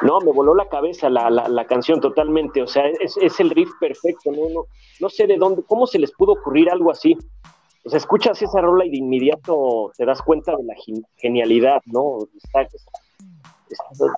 [0.00, 2.62] no, me voló la cabeza la, la, canción totalmente.
[2.62, 4.30] O sea, es, es el riff perfecto.
[4.32, 4.48] ¿no?
[4.48, 4.64] No,
[5.00, 7.16] no sé de dónde, cómo se les pudo ocurrir algo así.
[7.84, 11.82] O sea, escuchas esa rola y de inmediato te das cuenta de la gen- genialidad,
[11.86, 12.18] ¿no?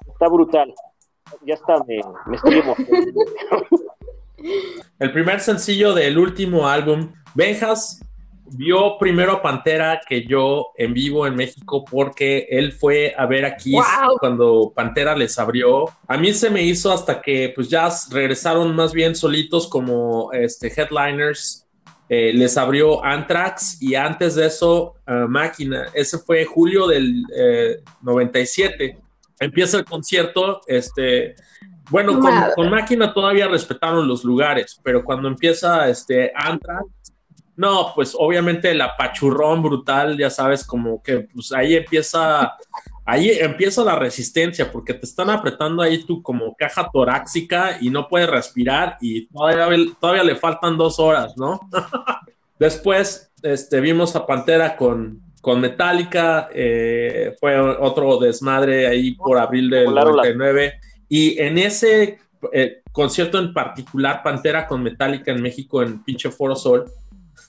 [0.06, 0.74] Está, brutal.
[1.46, 3.20] Ya está, me, me estoy emocionando.
[4.98, 8.00] El primer sencillo del último álbum, Benjas
[8.46, 13.44] vio primero a Pantera que yo en vivo en México porque él fue a ver
[13.44, 14.18] a Kiss ¡Wow!
[14.18, 15.86] cuando Pantera les abrió.
[16.06, 20.68] A mí se me hizo hasta que pues ya regresaron más bien solitos como este,
[20.68, 21.66] headliners.
[22.10, 25.86] Eh, les abrió Anthrax y antes de eso uh, Máquina.
[25.94, 28.98] Ese fue julio del eh, 97.
[29.40, 31.34] Empieza el concierto, este,
[31.90, 36.86] bueno, con, con, máquina todavía respetaron los lugares, pero cuando empieza este Anthrax,
[37.56, 42.54] no, pues obviamente el apachurrón brutal, ya sabes, como que pues ahí empieza,
[43.04, 48.08] ahí empieza la resistencia, porque te están apretando ahí tu como caja torácica y no
[48.08, 51.60] puedes respirar y todavía, todavía le faltan dos horas, ¿no?
[52.58, 59.68] Después este, vimos a Pantera con, con Metallica, eh, fue otro desmadre ahí por abril
[59.70, 60.72] del Volaron 99.
[61.08, 62.18] Y en ese
[62.52, 66.86] eh, concierto en particular, Pantera con Metallica en México, en pinche Foro Sol,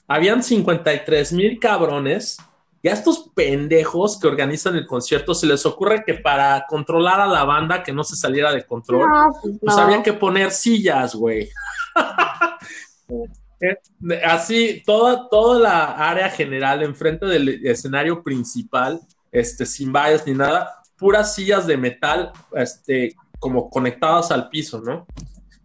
[0.08, 2.38] habían 53 mil cabrones.
[2.82, 7.26] Y a estos pendejos que organizan el concierto se les ocurre que para controlar a
[7.26, 11.16] la banda, que no se saliera de control, No, pues pues había que poner sillas,
[11.16, 11.48] güey.
[14.24, 19.00] Así, toda, toda la área general enfrente del escenario principal,
[19.32, 25.06] este, sin vallas ni nada, puras sillas de metal, este, como conectadas al piso, ¿no?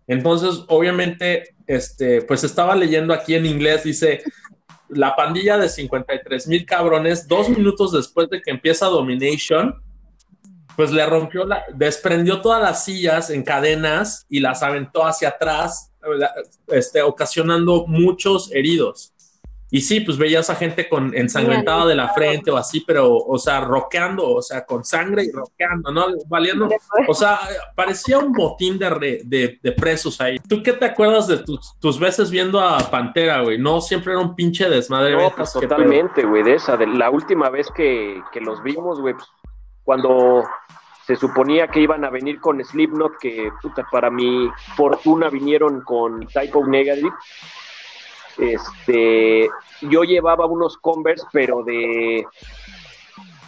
[0.08, 4.24] Entonces, obviamente, este, pues estaba leyendo aquí en inglés, dice,
[4.89, 9.82] la pandilla de 53 mil cabrones, dos minutos después de que empieza Domination,
[10.76, 15.91] pues le rompió, la, desprendió todas las sillas en cadenas y las aventó hacia atrás,
[16.68, 19.14] este, ocasionando muchos heridos.
[19.74, 23.39] Y sí, pues veías a gente con ensangrentada de la frente o así, pero, o
[23.39, 26.07] sea, roqueando, o sea, con sangre y roqueando, ¿no?
[26.28, 26.67] Valiendo,
[27.07, 27.39] o sea,
[27.74, 30.39] parecía un botín de, re, de, de, presos ahí.
[30.39, 33.57] ¿Tú qué te acuerdas de tus, tus veces viendo a Pantera, güey?
[33.57, 35.15] No, siempre era un pinche desmadre.
[35.15, 39.13] No, pues totalmente, güey, de esa, de la última vez que, que los vimos, güey,
[39.13, 39.28] pues,
[39.86, 40.43] cuando
[41.05, 46.28] se suponía que iban a venir con Slipknot, que puta, para mi fortuna vinieron con
[46.28, 47.11] Typo Negative.
[48.38, 49.49] Este,
[49.82, 52.25] yo llevaba unos Converse, pero de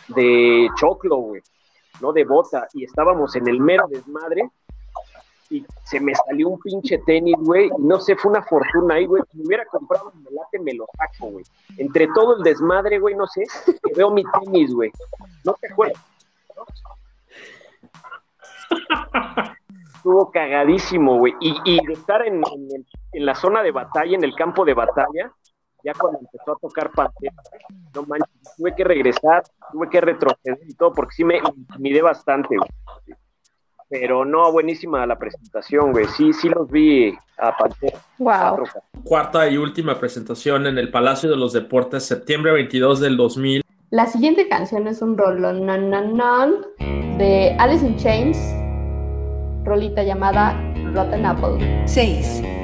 [0.10, 1.42] de choclo, güey,
[2.02, 4.50] no de bota, y estábamos en el mero desmadre
[5.50, 9.22] y se me salió un pinche tenis, güey, no sé, fue una fortuna ahí, güey,
[9.32, 11.46] si me hubiera comprado un melate me lo saco, güey.
[11.78, 14.92] Entre todo el desmadre, güey, no sé, que veo mi tenis, güey.
[15.44, 16.02] No te acuerdas.
[20.04, 21.34] Estuvo cagadísimo, güey.
[21.40, 24.66] Y, y, de estar en, en, el, en, la zona de batalla, en el campo
[24.66, 25.32] de batalla,
[25.82, 27.34] ya cuando empezó a tocar Pantera,
[27.96, 32.58] no manches, tuve que regresar, tuve que retroceder y todo, porque sí me intimidé bastante,
[32.58, 33.18] güey.
[33.88, 36.06] Pero no, buenísima la presentación, güey.
[36.08, 38.00] Sí, sí los vi a Pantera.
[38.18, 38.66] Wow.
[39.06, 43.64] Cuarta y última presentación en el Palacio de los Deportes, septiembre 22 del 2000.
[43.90, 48.38] La siguiente canción es un rolón non, non, non, de Alice in Chains,
[49.64, 50.54] rolita llamada
[50.94, 51.88] Rotten Apple.
[51.88, 52.63] 6.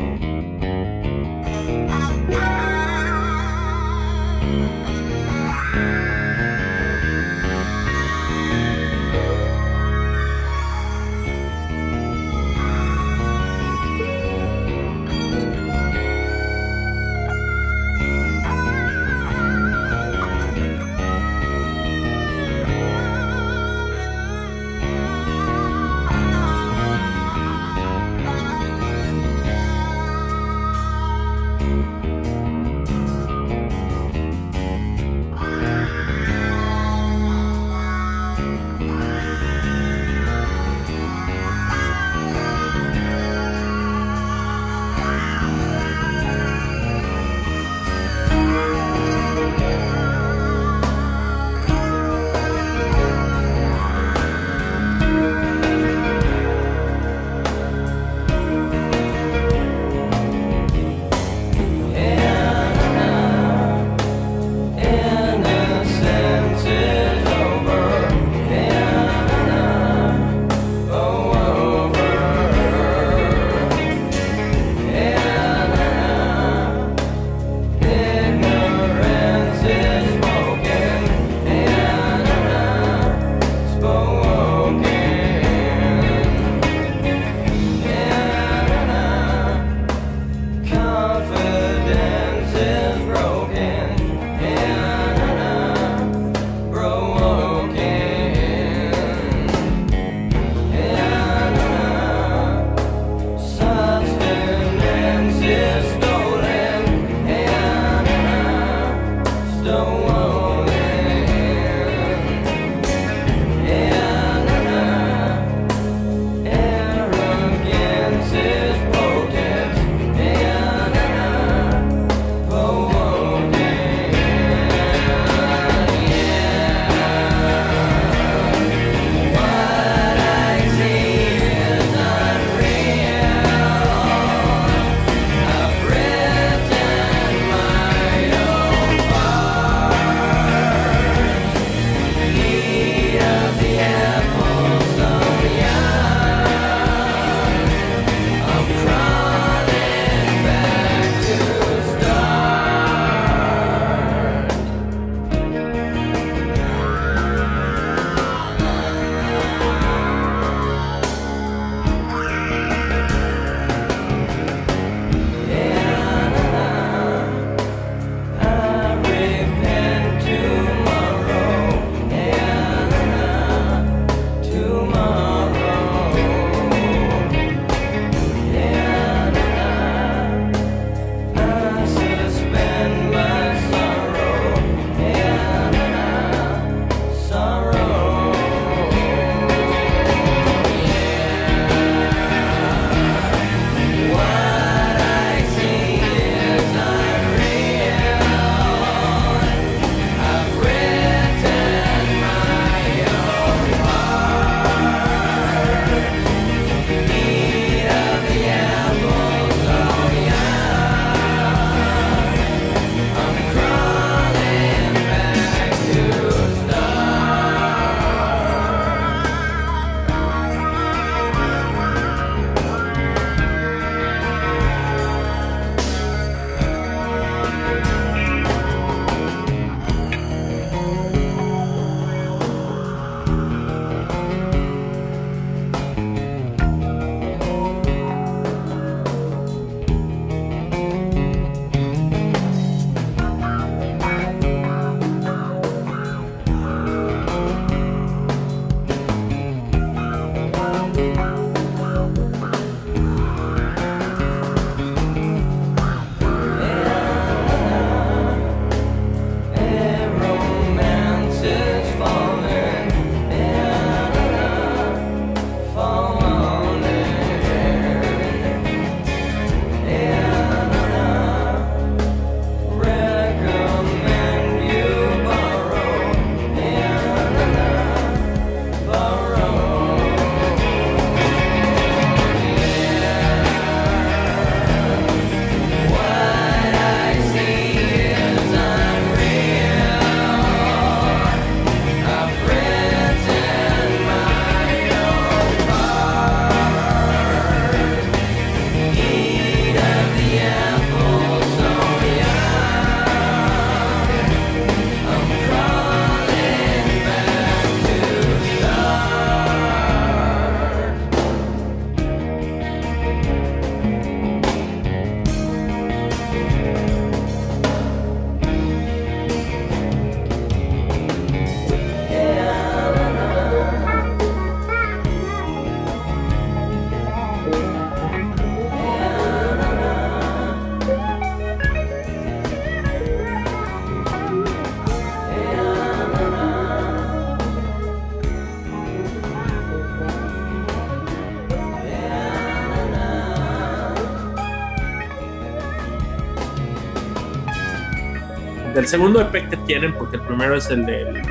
[348.90, 351.22] Segundo EP que tienen, porque el primero es el de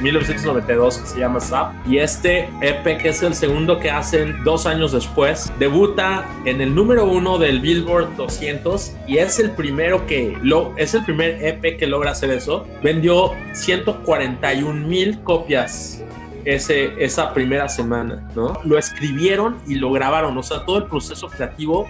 [0.00, 4.66] 1992 que se llama Zap, y este EP que es el segundo que hacen dos
[4.66, 10.36] años después, debuta en el número uno del Billboard 200 y es el primero que
[10.42, 12.66] lo, es el primer EP que logra hacer eso.
[12.82, 16.02] Vendió 141 mil copias
[16.46, 18.58] ese, esa primera semana, ¿no?
[18.64, 21.86] Lo escribieron y lo grabaron, o sea, todo el proceso creativo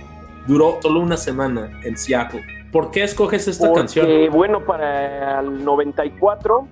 [0.46, 2.63] duró solo una semana en Seattle.
[2.74, 4.32] ¿Por qué escoges esta Porque, canción?
[4.32, 6.66] bueno, para el 94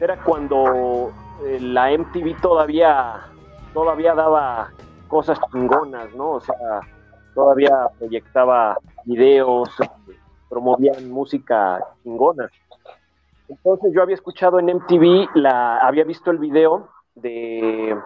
[0.00, 1.10] era cuando
[1.44, 3.22] eh, la MTV todavía,
[3.74, 4.70] todavía daba
[5.08, 6.34] cosas chingonas, ¿no?
[6.34, 6.54] O sea,
[7.34, 9.68] todavía proyectaba videos,
[10.48, 12.48] promovían música chingona.
[13.48, 17.98] Entonces yo había escuchado en MTV, la, había visto el video de,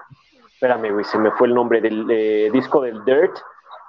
[0.55, 3.37] espérame, güey, se me fue el nombre del eh, disco del Dirt,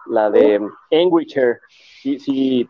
[0.07, 1.59] la de Angry Chair,
[2.01, 2.69] sí, sí,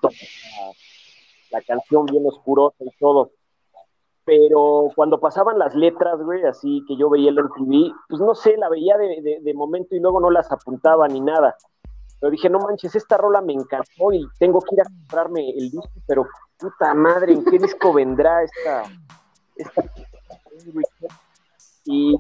[1.51, 3.31] la, canción bien oscurosa y todo.
[4.25, 8.57] Pero cuando pasaban las letras, güey, así que yo veía el MTV, pues no sé,
[8.57, 11.55] la veía de, de- de momento y luego no las apuntaba ni nada.
[12.19, 15.69] Pero dije, no manches, esta rola me encantó y tengo que ir a comprarme el
[15.69, 16.25] disco, pero
[16.57, 18.83] puta madre, ¿en qué disco vendrá esta?
[19.55, 19.83] esta
[21.85, 22.17] y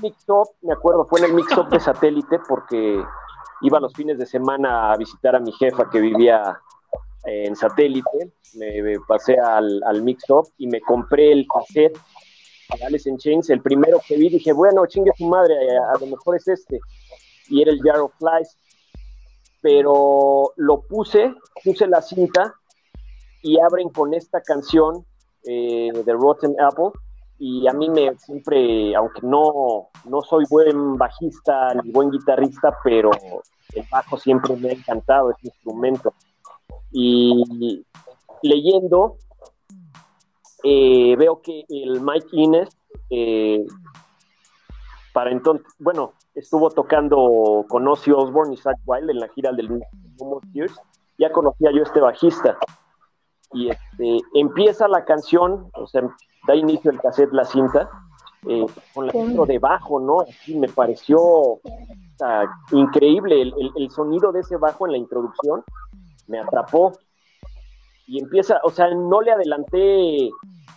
[0.00, 3.04] mix-up, me acuerdo, fue en el mix-up de satélite porque
[3.60, 6.58] iba los fines de semana a visitar a mi jefa que vivía
[7.24, 11.98] en satélite, me, pasé al, al mix-up y me compré el cassette
[12.76, 16.00] de Alice in Chains, el primero que vi, dije, bueno, chingue su madre, a, a
[16.00, 16.80] lo mejor es este,
[17.48, 18.56] y era el Jar of Flies,
[19.60, 22.54] pero lo puse, puse la cinta
[23.42, 25.04] y abren con esta canción
[25.44, 26.90] eh, de Rotten Apple
[27.38, 33.10] y a mí me siempre, aunque no, no soy buen bajista ni buen guitarrista, pero
[33.74, 36.14] el bajo siempre me ha encantado, ese instrumento.
[36.92, 37.84] Y
[38.42, 39.16] leyendo,
[40.64, 42.68] eh, veo que el Mike Innes,
[43.10, 43.64] eh,
[45.12, 49.68] para entonces, bueno, estuvo tocando con Ozzy Osbourne y Zach Wild en la gira del
[49.68, 49.80] No
[50.20, 50.74] More Tears,
[51.18, 52.56] ya conocía yo a este bajista.
[53.52, 56.02] Y este, empieza la canción, o sea,
[56.46, 57.90] da inicio el cassette, la cinta,
[58.48, 58.64] eh,
[58.94, 60.20] con la intro de bajo, ¿no?
[60.22, 61.60] Así me pareció o
[62.16, 65.62] sea, increíble el, el- el sonido de ese bajo en la introducción,
[66.32, 66.92] me atrapó.
[68.06, 70.30] Y empieza, o sea, no le adelanté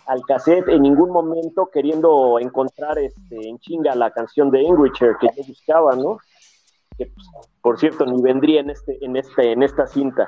[0.06, 5.28] al cassette en ningún momento queriendo encontrar este, en chinga la canción de Enricher que
[5.36, 6.18] yo buscaba, ¿no?
[6.96, 7.26] Que, pues,
[7.60, 10.26] por cierto, ni vendría en, este, en, este, en esta cinta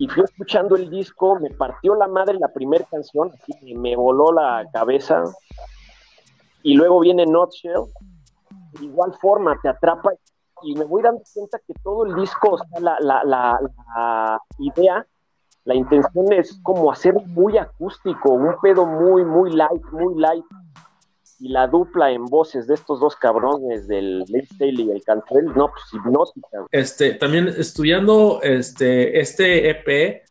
[0.00, 4.32] y fui escuchando el disco, me partió la madre la primera canción, así me voló
[4.32, 5.22] la cabeza.
[6.62, 7.84] Y luego viene Nutshell,
[8.78, 10.12] de igual forma te atrapa
[10.62, 15.06] y me voy dando cuenta que todo el disco, o sea, la, la, la, idea,
[15.64, 20.44] la intención es como hacer muy acústico, un pedo muy, muy light, muy light.
[21.38, 25.68] Y la dupla en voces de estos dos cabrones, del Staley y el Cantrell, no,
[25.68, 26.66] pues hipnótica.
[26.70, 30.22] Este, también estudiando este, este EP,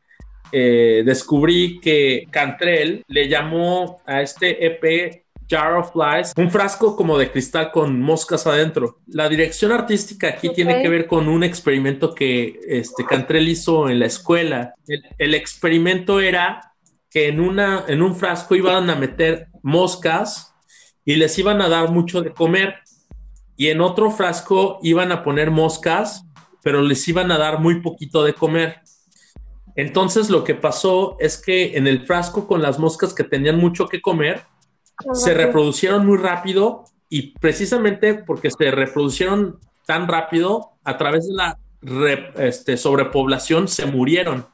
[0.52, 7.18] eh, descubrí que Cantrell le llamó a este EP Jar of Flies, un frasco como
[7.18, 9.00] de cristal con moscas adentro.
[9.08, 14.00] La dirección artística aquí tiene que ver con un experimento que este, Cantrell hizo en
[14.00, 14.76] la escuela.
[14.88, 16.74] El, el experimento era
[17.10, 20.54] que en, una, en un frasco iban a meter moscas
[21.04, 22.76] y les iban a dar mucho de comer.
[23.58, 26.24] Y en otro frasco iban a poner moscas,
[26.64, 28.82] pero les iban a dar muy poquito de comer.
[29.76, 33.88] Entonces lo que pasó es que en el frasco con las moscas que tenían mucho
[33.88, 34.44] que comer,
[35.14, 41.58] se reproducieron muy rápido y precisamente porque se reproducieron tan rápido, a través de la
[41.82, 44.46] re- este, sobrepoblación se murieron.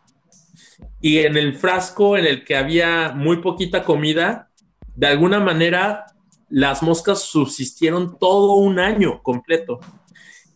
[1.01, 4.49] Y en el frasco en el que había muy poquita comida,
[4.95, 6.05] de alguna manera
[6.49, 9.79] las moscas subsistieron todo un año completo.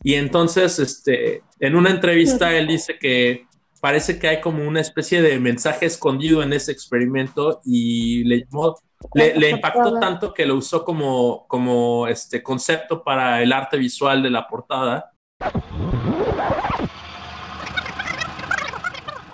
[0.02, 3.48] Y entonces, este, en una entrevista, él dice que
[3.80, 8.76] parece que hay como una especie de mensaje escondido en ese experimento y le, llamó-
[9.14, 14.22] le, le impactó tanto que lo usó como, como este concepto para el arte visual
[14.22, 15.14] de la portada.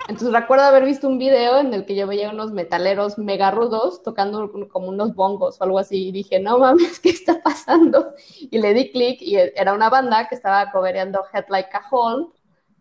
[0.08, 4.04] Entonces recuerdo haber visto un video en el que yo veía unos metaleros mega rudos
[4.04, 8.14] tocando como unos bongos o algo así y dije, no mames, ¿qué está pasando?
[8.38, 12.28] Y le di clic y era una banda que estaba cobereando Head Like a Hole,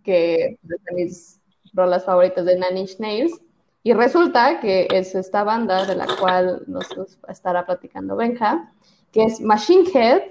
[0.04, 1.35] que es de mis
[1.76, 3.40] rolas favoritas de Nine Inch Nails.
[3.84, 6.88] Y resulta que es esta banda de la cual nos,
[7.28, 8.72] estará platicando Benja,
[9.12, 10.22] que es Machine Head,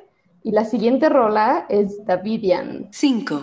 [0.42, 2.88] y la siguiente rola es Davidian.
[2.90, 3.42] 5,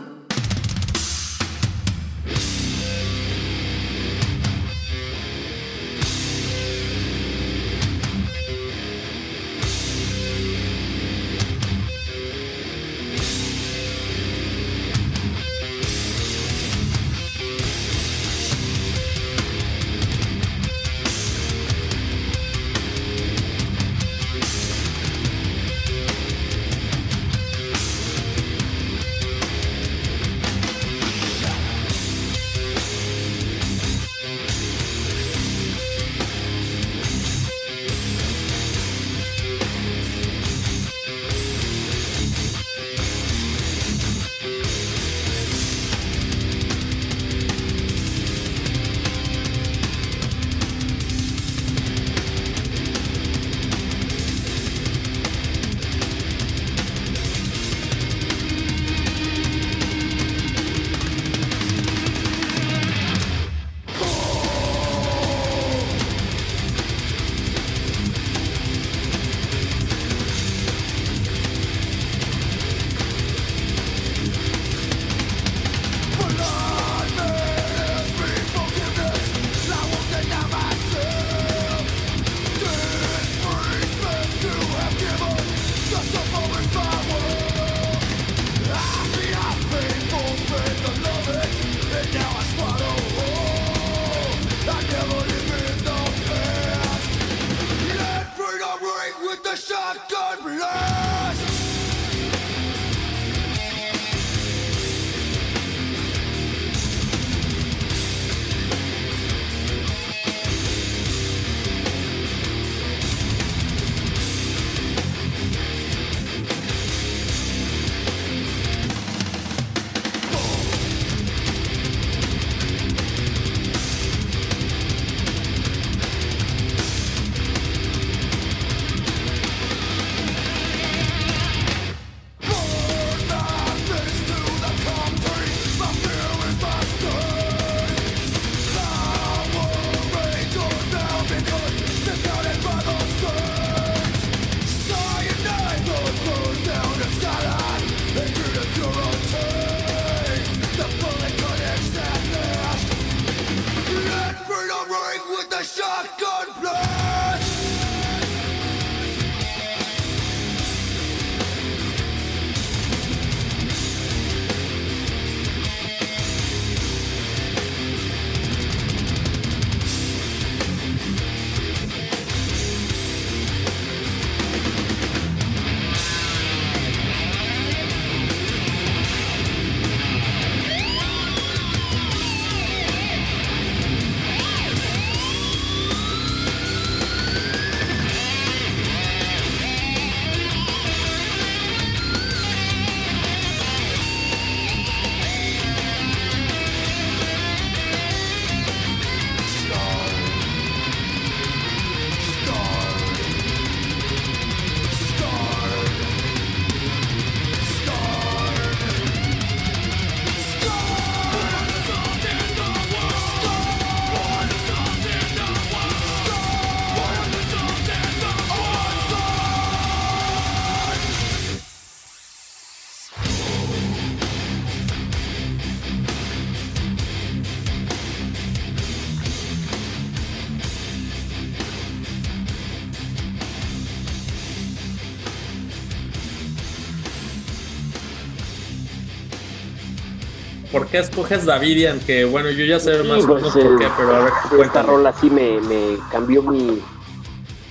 [240.92, 242.00] qué escoges Davidian?
[242.02, 244.56] Que bueno, yo ya sé más o pues, menos por qué, pero a ver, esta
[244.56, 244.88] cuéntame.
[244.88, 246.82] rola sí me, me cambió mi,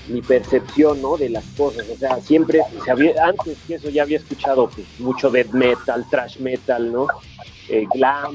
[0.09, 1.17] mi percepción ¿no?
[1.17, 1.87] de las cosas.
[1.89, 6.05] O sea, siempre, se había- antes que eso ya había escuchado pues, mucho death metal,
[6.11, 7.07] trash metal, ¿no?
[7.69, 8.35] Eh, glam,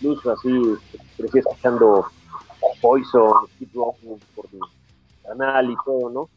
[0.00, 0.48] incluso así,
[1.16, 2.06] crecí escuchando
[2.80, 3.94] Poison, Skid Row
[4.34, 4.60] por mi
[5.26, 6.30] canal y todo, ¿no?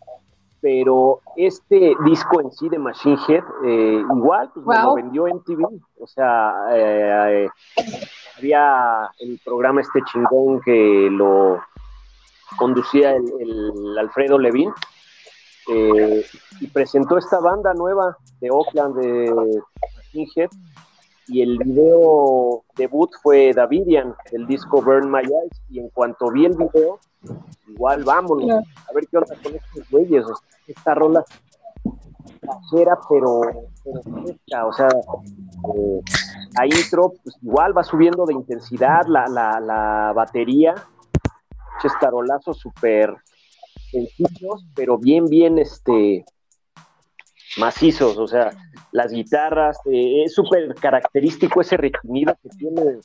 [0.62, 5.66] Pero este disco en sí de Machine Head, eh, igual, pues me lo vendió MTV.
[6.00, 7.48] O sea, eh,
[7.78, 7.90] eh,
[8.38, 11.62] había el programa este chingón que lo
[12.58, 14.74] conducía el, el Alfredo Levin
[15.72, 16.26] eh,
[16.62, 19.62] y presentó esta banda nueva de Oakland de
[19.98, 20.50] Machine Head
[21.28, 26.46] y el video debut fue Davidian del disco Burn My Eyes y en cuanto vi
[26.46, 27.00] el video
[27.68, 31.24] igual vámonos a ver qué onda con estos güeyes o sea, esta rola
[32.42, 33.42] casera pero,
[33.84, 36.02] pero fresca, o sea eh,
[36.58, 40.76] la pues igual va subiendo de intensidad la, la, la batería.
[41.82, 43.16] Chestarolazos súper
[43.92, 46.26] sencillos pero bien bien este
[47.58, 48.52] macizos, o sea,
[48.92, 53.00] las guitarras, eh, es súper característico ese requinido que tiene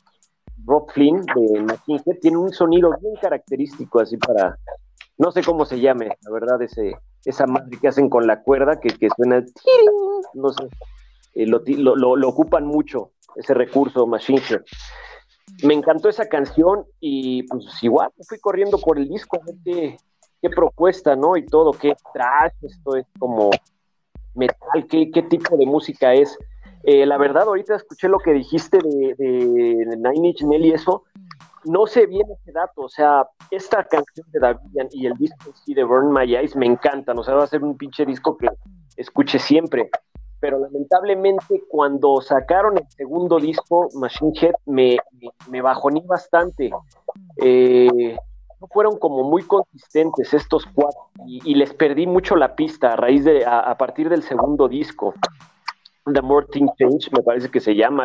[0.65, 4.57] Rob Flynn de Machine Head, tiene un sonido bien característico así para,
[5.17, 8.79] no sé cómo se llame, la verdad, ese, esa madre que hacen con la cuerda
[8.79, 9.43] que, que suena,
[10.33, 10.67] no sé,
[11.35, 11.61] eh, lo,
[11.95, 14.61] lo, lo- ocupan mucho, ese recurso Machine Head.
[15.63, 19.97] Me encantó esa canción y pues igual fui corriendo por el disco a ver qué,
[20.41, 21.37] qué propuesta, ¿no?
[21.37, 23.51] Y todo, qué trash, esto es como
[24.33, 26.37] metal, qué, qué tipo de música es.
[26.83, 31.03] Eh, la verdad, ahorita escuché lo que dijiste de, de Nine Inch y eso,
[31.65, 35.73] no sé bien ese dato, o sea, esta canción de Davidian y el disco sí
[35.73, 38.47] de Burn My Eyes me encantan, o sea, va a ser un pinche disco que
[38.97, 39.89] escuche siempre,
[40.39, 44.97] pero lamentablemente cuando sacaron el segundo disco, Machine Head, me,
[45.49, 46.69] me, bajoné bastante.
[47.37, 48.15] Eh,
[48.61, 53.25] no fueron como muy consistentes estos cuatro y, les perdí mucho la pista a raíz
[53.25, 55.13] de a, a partir del segundo disco.
[56.05, 58.03] The More Thing Change, me parece que se llama.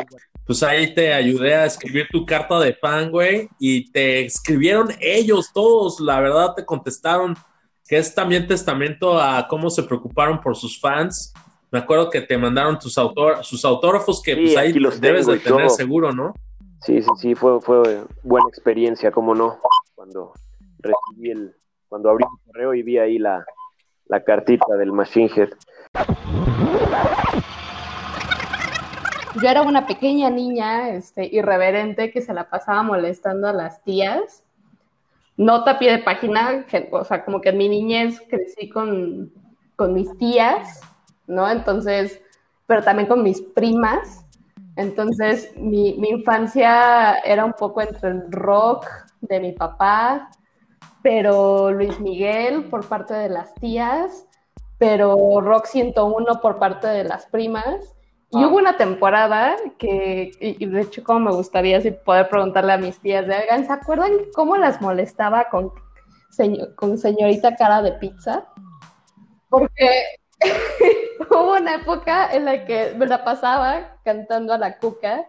[0.50, 5.52] Pues ahí te ayudé a escribir tu carta de fan, güey, y te escribieron ellos
[5.54, 7.36] todos, la verdad te contestaron
[7.86, 11.32] que es también testamento a cómo se preocuparon por sus fans.
[11.70, 15.26] Me acuerdo que te mandaron tus autor sus autógrafos que Sí, pues ahí los debes
[15.26, 15.76] de tener todo.
[15.76, 16.34] seguro, ¿no?
[16.80, 19.56] Sí, sí, sí, fue, fue buena experiencia, cómo no,
[19.94, 20.32] cuando
[20.80, 21.54] recibí el,
[21.88, 23.44] cuando abrí el correo y vi ahí la,
[24.06, 25.50] la cartita del Machine Head.
[29.36, 34.42] Yo era una pequeña niña este, irreverente que se la pasaba molestando a las tías.
[35.36, 39.32] Nota pie de página, o sea, como que en mi niñez crecí con,
[39.76, 40.80] con mis tías,
[41.28, 41.48] ¿no?
[41.48, 42.20] Entonces,
[42.66, 44.26] pero también con mis primas.
[44.74, 48.86] Entonces, mi, mi infancia era un poco entre el rock
[49.20, 50.30] de mi papá,
[51.02, 54.26] pero Luis Miguel por parte de las tías,
[54.76, 57.94] pero rock 101 por parte de las primas.
[58.32, 62.78] Y hubo una temporada que, y de hecho, como me gustaría así poder preguntarle a
[62.78, 63.34] mis tías, de,
[63.66, 65.72] ¿se acuerdan cómo las molestaba con,
[66.30, 68.46] señor- con señorita cara de pizza?
[69.48, 70.04] Porque
[71.30, 75.24] hubo una época en la que me la pasaba cantando a la cuca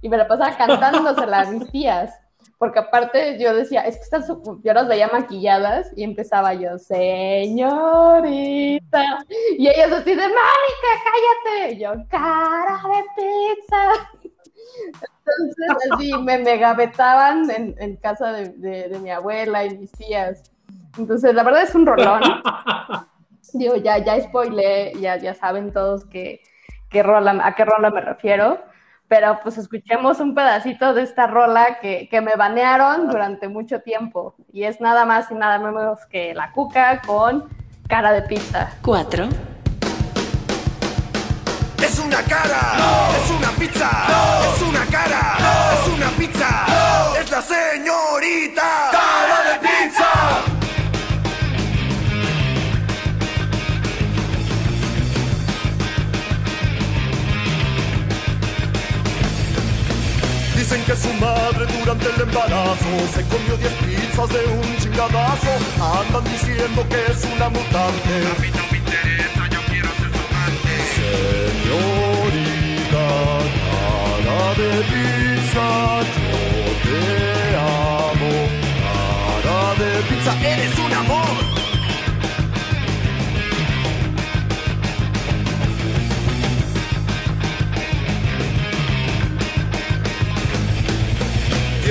[0.00, 2.12] y me la pasaba cantándosela a mis tías.
[2.62, 4.22] Porque aparte yo decía, es que están
[4.62, 6.78] yo las veía maquilladas y empezaba yo,
[7.82, 9.02] señorita.
[9.58, 11.72] Y ellas así de, Mónica, cállate.
[11.74, 13.82] Y yo, cara de pizza.
[15.26, 20.44] Entonces así me megavetaban en, en casa de, de- de mi abuela y mis tías.
[20.96, 22.22] Entonces la verdad es un rolón.
[23.54, 26.40] Digo, ya, ya spoilé, ya, ya saben todos que,
[26.90, 28.60] que rola, a qué rola me refiero.
[29.12, 34.34] Pero pues escuchemos un pedacito de esta rola que, que me banearon durante mucho tiempo.
[34.50, 37.44] Y es nada más y nada menos que la cuca con
[37.88, 38.70] cara de pizza.
[38.80, 39.28] 4,
[41.84, 42.60] Es una cara,
[43.22, 43.90] es una pizza,
[44.54, 45.36] es una cara,
[45.74, 46.66] es una pizza,
[47.20, 49.01] es la señorita.
[60.72, 65.52] Dicen que su madre durante el embarazo se comió 10 pizzas de un chingadazo.
[65.78, 68.14] Andan diciendo que es una mutante.
[68.24, 70.72] A mí no me interesa, yo quiero ser su amante.
[71.68, 73.06] Señorita,
[74.24, 75.68] cara de pizza,
[76.16, 76.40] yo
[76.84, 76.98] te
[77.58, 78.32] amo.
[79.44, 81.51] Cara de pizza, eres un amor.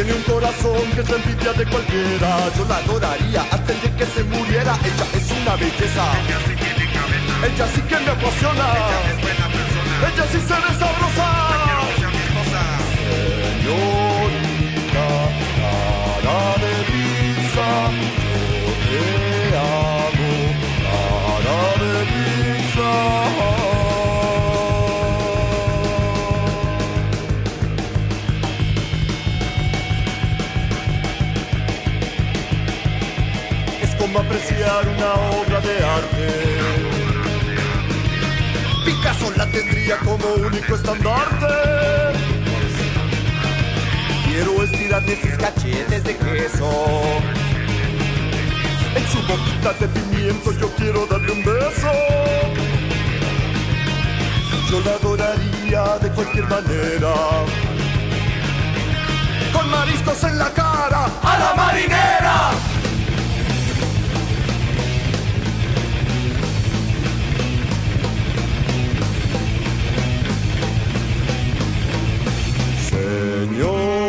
[0.04, 2.50] Tiene un corazón que la envidia de cualquiera.
[2.58, 4.76] Yo la adoraría hasta el día que se muriera.
[4.84, 6.06] Ella es una belleza.
[6.26, 7.46] Ella sí tiene cabeza.
[7.46, 8.66] Ella sí que me apasiona.
[8.82, 9.94] Ella es buena persona.
[10.10, 11.28] Ella sí se ve sabrosa.
[13.62, 15.08] Señorita,
[15.62, 17.68] cara de pizza,
[34.12, 36.28] como apreciar una obra de arte.
[38.86, 41.48] Picasso la tendría como único estandarte.
[44.26, 46.72] Quiero estirarle sus cachetes de queso.
[48.96, 51.92] En su boquita de pimiento yo quiero darle un beso.
[54.70, 57.14] Yo la adoraría de cualquier manera.
[59.54, 62.71] Con mariscos en la cara, a la marinera.
[73.22, 74.01] Señorita,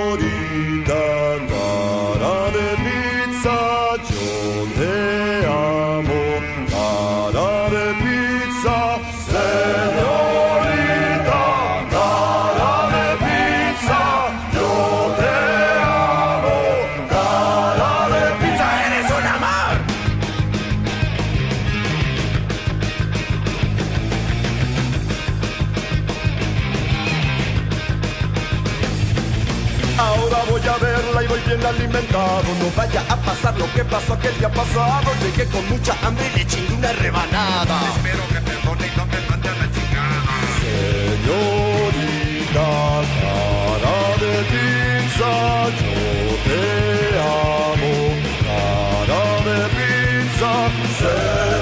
[32.60, 35.10] No vaya a pasar lo que pasó aquel día pasado.
[35.22, 37.80] Llegué con mucha hambre y le chingué una rebanada.
[37.96, 40.22] Espero que perdone y no me mande a la chingada.
[41.22, 42.68] Señorita,
[43.20, 45.32] cara de pizza,
[45.80, 45.96] yo
[46.46, 46.62] te
[47.18, 47.94] amo.
[48.44, 50.52] Cara de pizza,
[50.98, 51.61] señorita,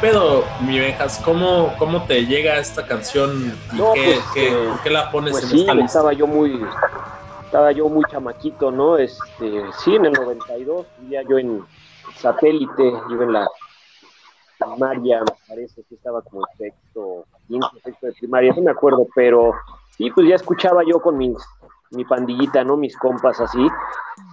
[0.00, 1.20] pedo, mi Benjas?
[1.24, 3.30] ¿Cómo, ¿Cómo te llega esta canción
[3.72, 5.86] y No, qué, pues, qué- eh, por qué la pones Pues en sí, esta lista?
[5.98, 6.60] estaba yo muy,
[7.44, 8.96] estaba yo muy chamaquito, ¿no?
[8.96, 11.64] Este, sí, en el 92, vivía yo en
[12.16, 13.48] satélite, yo en la,
[14.58, 19.06] primaria, me parece que estaba como en sexto, quinto, sexto de primaria, no me acuerdo,
[19.14, 19.52] pero
[19.96, 21.36] sí, pues ya escuchaba yo con mis,
[21.90, 22.76] mi pandillita, ¿no?
[22.76, 23.66] Mis compas así,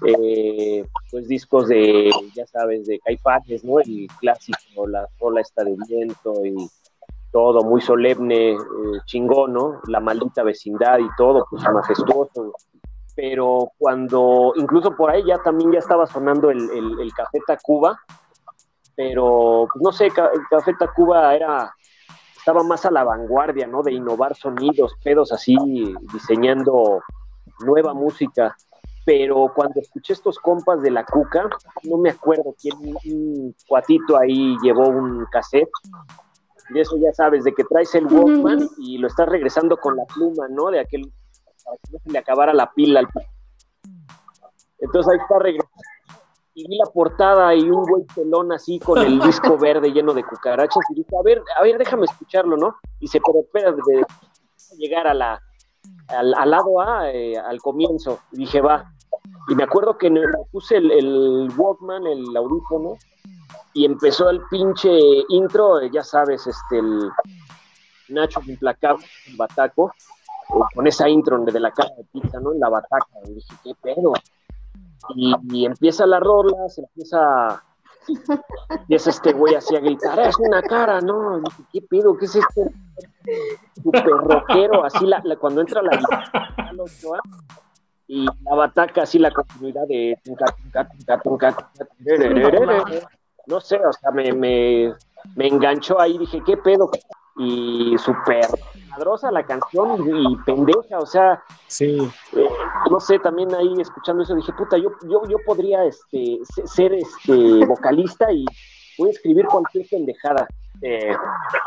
[0.06, 3.80] eh, pues discos de, ya sabes, de Caifanes, ¿no?
[3.80, 6.56] El clásico, la rola esta de viento y
[7.32, 8.58] todo muy solemne, eh,
[9.06, 9.82] chingón, ¿no?
[9.88, 12.54] La maldita vecindad y todo, pues majestuoso.
[13.16, 17.98] Pero cuando, incluso por ahí ya también ya estaba sonando el, el, el Café Tacuba,
[18.96, 20.14] pero pues, no sé, el
[20.50, 21.74] Café Tacuba era,
[22.38, 23.84] estaba más a la vanguardia, ¿no?
[23.84, 25.56] De innovar sonidos, pedos así,
[26.14, 27.02] diseñando
[27.60, 28.56] nueva música.
[29.06, 31.48] Pero cuando escuché estos compas de la Cuca,
[31.84, 32.76] no me acuerdo quién,
[33.06, 35.70] un cuatito ahí llevó un cassette.
[36.70, 40.06] De eso ya sabes, de que traes el Walkman y lo estás regresando con la
[40.06, 40.72] pluma, ¿no?
[40.72, 41.12] De aquel,
[41.64, 43.08] para que no se le acabara la pila al
[44.80, 45.82] entonces ahí está regresando.
[46.54, 50.24] Y vi la portada y un güey pelón así con el disco verde lleno de
[50.24, 50.84] cucarachas.
[50.90, 52.78] Y dije, a ver, a ver, déjame escucharlo, ¿no?
[53.00, 53.46] Y dice, pero
[53.86, 54.06] de
[54.78, 55.42] llegar a la,
[56.08, 58.20] al, lado A, eh, al comienzo.
[58.32, 58.92] Dije, va.
[59.48, 60.22] Y me acuerdo que me
[60.52, 62.98] puse el, Walkman, el audífono,
[63.74, 64.90] y empezó el pinche
[65.30, 67.12] intro, eh, ya sabes, este, el
[68.10, 69.92] Nacho Implacable, el Bataco,
[70.50, 72.54] eh, con esa intro de la caja de pizza, ¿no?
[72.54, 73.08] En la bataca.
[73.26, 74.14] Y dije, ¿qué pedo?
[75.16, 77.64] Y, y empieza la rola, se empieza,
[78.70, 81.38] empieza este güey así a gritar, es una cara, ¿no?
[81.40, 82.18] Y dije, ¿qué pedo?
[82.18, 82.72] ¿Qué es este
[83.84, 84.84] super rockero?
[84.86, 86.00] Así la, la- cuando entra la
[88.08, 90.20] y la bataca, así la continuidad de
[93.48, 94.94] no sé, o sea, me, me,
[95.36, 96.90] me enganchó ahí, dije, ¿qué pedo?
[97.38, 98.46] Y súper
[98.90, 102.10] madrosa la canción y pendeja, o sea, Sí.
[102.92, 106.94] No sé, también ahí escuchando eso dije, puta, yo, yo, yo podría este, se- ser
[106.94, 108.46] este, vocalista y
[108.98, 110.48] voy a escribir cualquier pendejada.
[110.82, 111.16] Eh,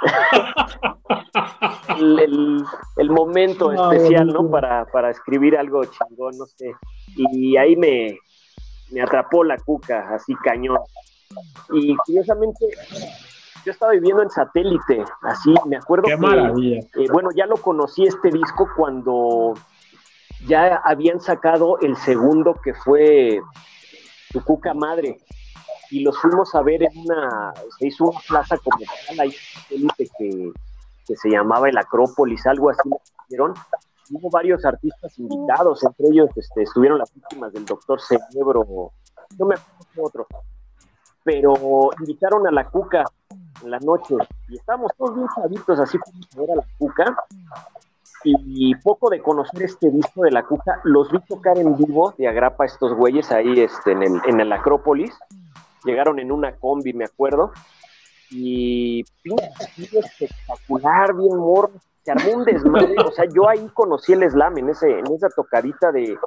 [1.99, 2.65] el, el-
[2.97, 4.51] el momento No, especial, ¿no?
[4.51, 6.73] Para, para escribir algo chingón, no sé.
[7.17, 8.19] Y ahí me,
[8.91, 10.79] me atrapó la cuca, así cañón.
[11.73, 12.67] Y curiosamente,
[13.65, 16.17] yo estaba viviendo en satélite, así, me acuerdo Qué que...
[16.19, 16.79] maravilla.
[16.95, 19.55] Eh, bueno, ya lo conocí este disco cuando
[20.47, 23.41] ya habían sacado el segundo que fue
[24.33, 25.19] Tu Cuca Madre.
[25.91, 29.35] Y los fuimos a ver en una, se hizo una plaza comercial ahí
[29.97, 30.53] que,
[31.09, 32.89] que se llamaba el Acrópolis, algo así
[33.25, 33.55] hicieron.
[34.11, 38.93] Hubo varios artistas invitados, entre ellos este, estuvieron las víctimas del Doctor Cerebro,
[39.39, 40.27] no me acuerdo otro,
[41.23, 43.05] pero invitaron a la Cuca
[43.63, 44.15] en la noche
[44.49, 47.17] y estábamos todos bien chavitos, así fuimos a ver a la Cuca.
[48.25, 52.29] Y poco de conocer este disco de la Cuca, los vi tocar en vivo de
[52.29, 55.17] agrapa estos güeyes ahí este, en, el, en el Acrópolis.
[55.85, 57.53] Llegaron en una combi, me acuerdo.
[58.31, 61.71] Y pinche espectacular, bien morro.
[62.03, 62.97] Se armó un desmadre.
[63.07, 66.19] O sea, yo ahí conocí el slam en, ese, en esa tocadita de.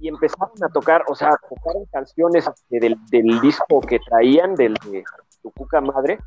[0.00, 5.04] Y empezaron a tocar, o sea, tocaron canciones del, del disco que traían, del de
[5.42, 6.18] Tu Cuca Madre.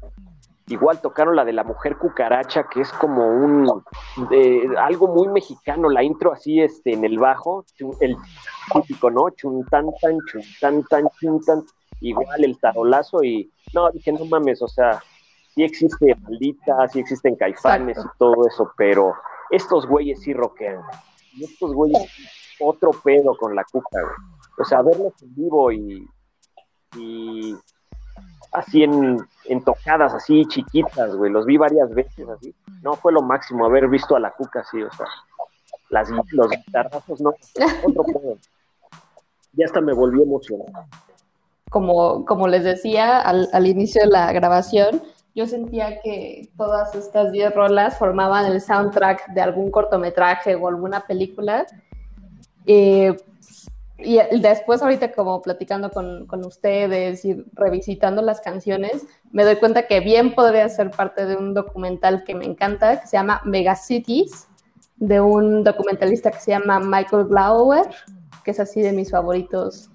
[0.69, 3.83] Igual tocaron la de la mujer cucaracha, que es como un
[4.31, 7.65] eh, algo muy mexicano, la intro así este en el bajo,
[8.01, 8.17] el
[8.73, 9.29] típico, ¿no?
[9.29, 11.63] Chun tan tan, chun tan tan, chun tan,
[12.01, 15.01] igual el tarolazo y no, dije, no mames, o sea,
[15.55, 19.13] sí existe maldita, sí existen caifanes y todo eso, pero
[19.49, 20.81] estos güeyes sí rockean.
[21.33, 22.11] Y estos güeyes
[22.59, 24.15] otro pedo con la cuca, güey.
[24.59, 26.07] O sea, verlos en vivo y,
[26.97, 27.55] y
[28.51, 31.31] así en, en tocadas así chiquitas, güey.
[31.31, 32.53] Los vi varias veces así.
[32.81, 35.07] No fue lo máximo haber visto a la cuca así, o sea,
[35.89, 37.33] las, los guitarrazos no,
[37.83, 38.37] otro pedo.
[39.53, 40.85] Ya hasta me volví emocionado.
[41.69, 45.01] como, como les decía al, al inicio de la grabación,
[45.37, 51.01] yo sentía que todas estas 10 rolas formaban el soundtrack de algún cortometraje o alguna
[51.01, 51.67] película.
[52.65, 53.15] Eh,
[53.99, 59.87] y después ahorita como platicando con, con, ustedes y revisitando las canciones, me doy cuenta
[59.87, 64.47] que bien podría ser parte de un documental que me encanta, que se llama Megacities,
[64.97, 67.87] de un documentalista que se llama Michael Glauer,
[68.43, 69.89] que es así de mis favoritos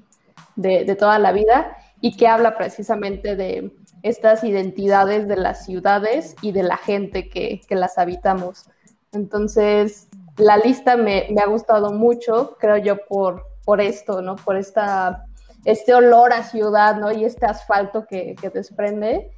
[0.56, 3.72] de, de, toda la vida y que habla precisamente de
[4.02, 8.66] estas identidades de las ciudades y de la gente que, que las habitamos.
[9.12, 14.36] Entonces, la lista me, me, ha gustado mucho, creo yo, por, por esto, ¿no?
[14.36, 15.24] Por esta,
[15.64, 17.12] este olor a ciudad, ¿no?
[17.12, 19.30] Y este asfalto que, que desprende.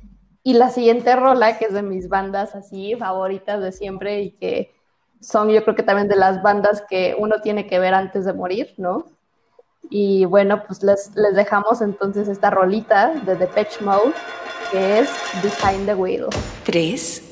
[0.43, 4.75] Y la siguiente rola, que es de mis bandas así favoritas de siempre y que
[5.21, 8.33] son yo creo que también de las bandas que uno tiene que ver antes de
[8.35, 9.07] morir, ¿no?
[9.91, 14.13] Y bueno, pues les, les dejamos entonces esta rolita de Depeche Mode,
[14.71, 15.11] que es
[15.43, 16.27] Behind the Wheel.
[16.65, 17.24] 3,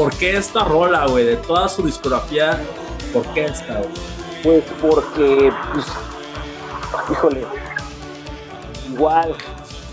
[0.00, 1.26] ¿Por qué esta rola, güey?
[1.26, 2.58] De toda su discografía,
[3.12, 3.90] ¿por qué esta, güey?
[4.42, 5.86] Pues porque, pues,
[7.10, 7.44] híjole,
[8.90, 9.34] igual,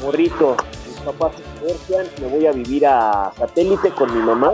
[0.01, 0.55] morrito,
[0.87, 4.53] mis papás se divorcian, me voy a vivir a satélite con mi mamá.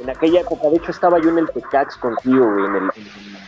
[0.00, 3.06] En aquella época, de hecho, estaba yo en el Tecax contigo, güey, en el, en
[3.06, 3.38] el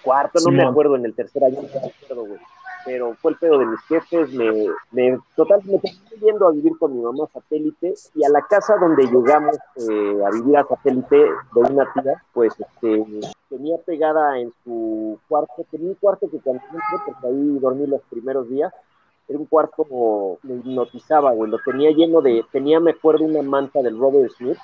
[0.00, 2.40] cuarto, no me acuerdo, en el tercer año, no me acuerdo, güey.
[2.84, 6.72] Pero fue el pedo de mis jefes, me, me total, me terminé yendo a vivir
[6.78, 11.16] con mi mamá satélite y a la casa donde llegamos eh, a vivir a satélite
[11.16, 13.04] de una tía, pues este,
[13.48, 16.62] tenía pegada en su cuarto, tenía un cuarto que cuando
[17.06, 18.72] porque ahí dormí los primeros días,
[19.28, 23.80] era un cuarto, me hipnotizaba, güey, lo tenía lleno de, tenía, me acuerdo, una manta
[23.80, 24.58] del Robert Smith,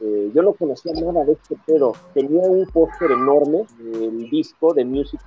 [0.00, 4.84] eh, yo no conocía nada de este pedo, tenía un póster enorme del disco de
[4.84, 5.20] Music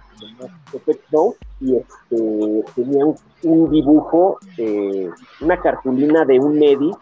[0.74, 5.10] Effect Show y este, tenía un, un dibujo, eh,
[5.42, 6.94] una cartulina de un Eddie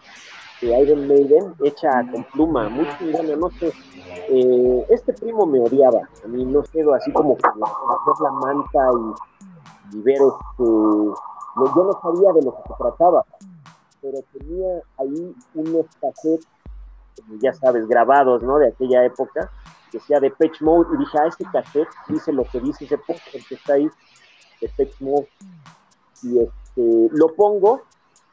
[0.60, 3.72] de Iron Maiden hecha con pluma, muy chingona, no sé.
[4.28, 8.90] Eh, este primo me odiaba, a mí no sé, así como que la, manta
[9.92, 10.64] y, y ver este.
[10.64, 11.14] yo
[11.56, 13.24] no sabía de lo que se trataba,
[14.02, 16.46] pero tenía ahí unos cassettes,
[17.40, 18.58] ya sabes, grabados, ¿no?
[18.58, 19.50] De aquella época,
[19.90, 22.98] que decía de Pitch Mode, y dije, ah, este cassette dice lo que dice ese
[22.98, 23.88] póster que está ahí,
[24.60, 25.28] de Pitch Mode,
[26.22, 27.82] y este, lo pongo,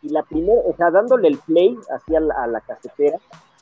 [0.01, 3.17] y la primera, o sea, dándole el play hacia la, a la casetera,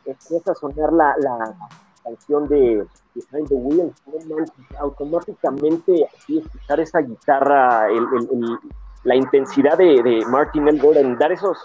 [0.06, 1.56] empieza a sonar la, la
[2.04, 2.86] canción de
[3.16, 8.60] Behind the manches, automáticamente así escuchar esa guitarra, el, el- el-
[9.04, 10.80] la intensidad de, de Martin L.
[10.80, 11.60] Gordon, dar esos,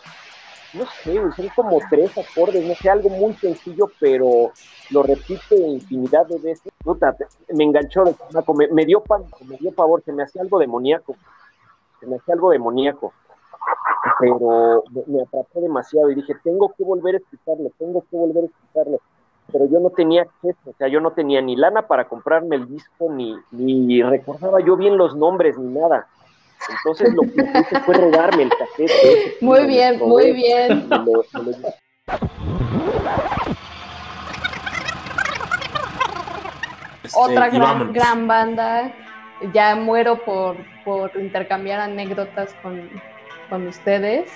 [0.75, 4.53] no sé, son como tres acordes, no sé, algo muy sencillo, pero
[4.91, 6.73] lo repite infinidad de veces.
[6.83, 7.15] Puta,
[7.53, 8.15] me enganchó de
[8.55, 11.17] me, me dio pan, me dio pavor, se me hacía algo demoníaco,
[12.01, 13.13] se me hacía algo demoníaco,
[14.19, 18.45] pero me, me atrapó demasiado y dije, tengo que volver a escucharlo, tengo que volver
[18.45, 19.01] a escucharlo
[19.53, 22.69] pero yo no tenía acceso, o sea, yo no tenía ni lana para comprarme el
[22.69, 26.07] disco, ni, ni recordaba yo bien los nombres, ni nada.
[26.69, 30.89] Entonces lo que hice fue robarme el ese Muy bien, lo muy bien.
[30.89, 32.71] me lo- me lo-
[37.03, 38.93] Este, Otra gran, gran banda.
[39.55, 42.91] Ya muero por, por intercambiar anécdotas con,
[43.49, 44.31] con ustedes,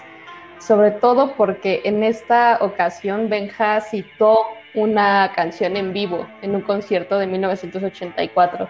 [0.59, 7.19] sobre todo porque en esta ocasión Benja citó una canción en vivo en un concierto
[7.19, 8.67] de 1984.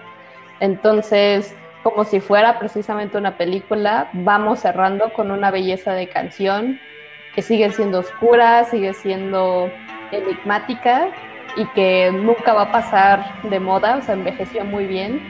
[0.58, 6.80] Entonces, como si fuera precisamente una película, vamos cerrando con una belleza de canción
[7.34, 9.70] que sigue siendo oscura, sigue siendo
[10.10, 11.10] enigmática
[11.56, 15.20] y que nunca va a pasar de moda, o sea, envejeció muy bien.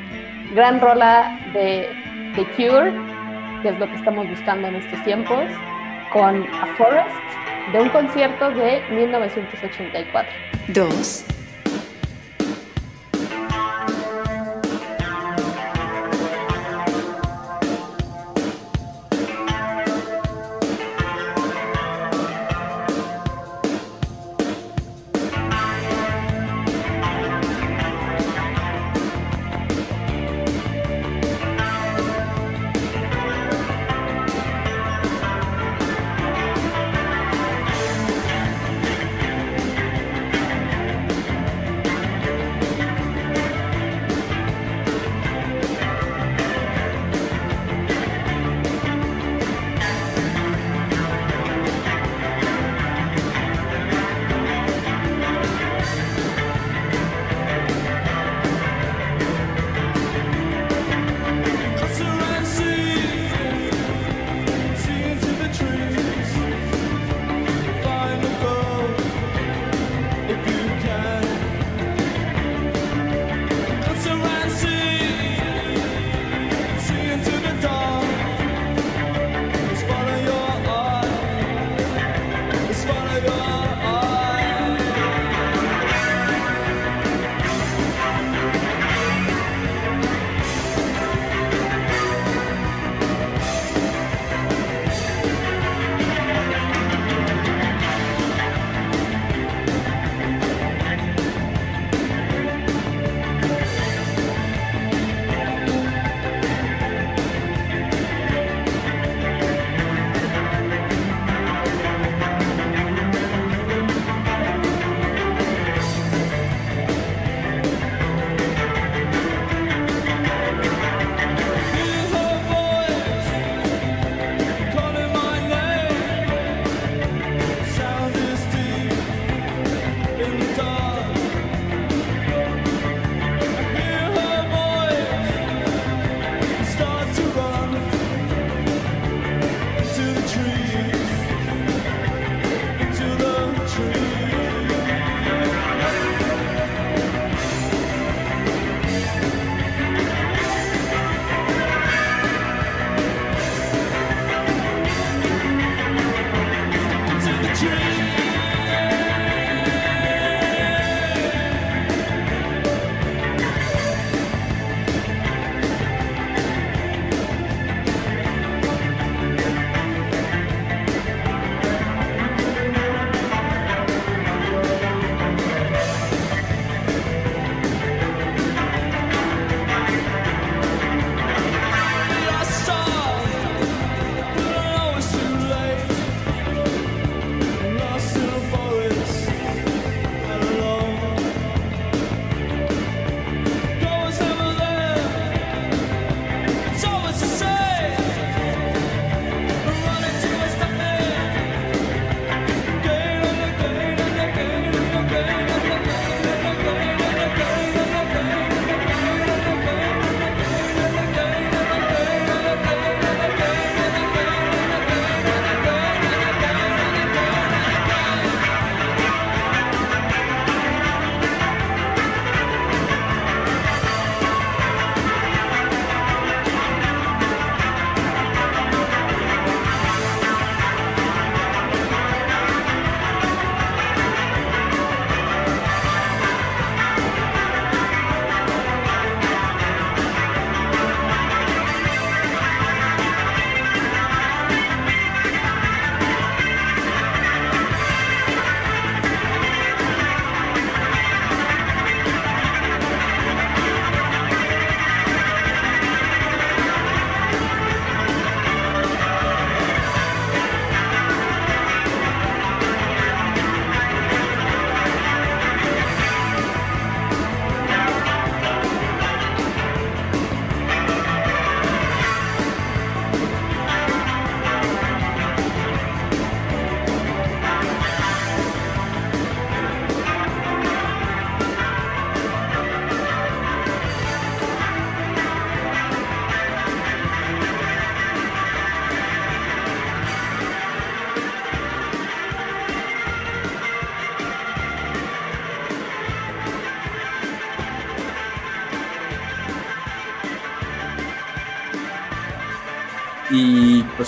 [0.55, 1.89] Gran rola de
[2.37, 2.93] The Cure,
[3.63, 5.45] que es lo que estamos buscando en estos tiempos,
[6.13, 10.33] con A Forest, de un concierto de 1984.
[10.69, 11.27] 2,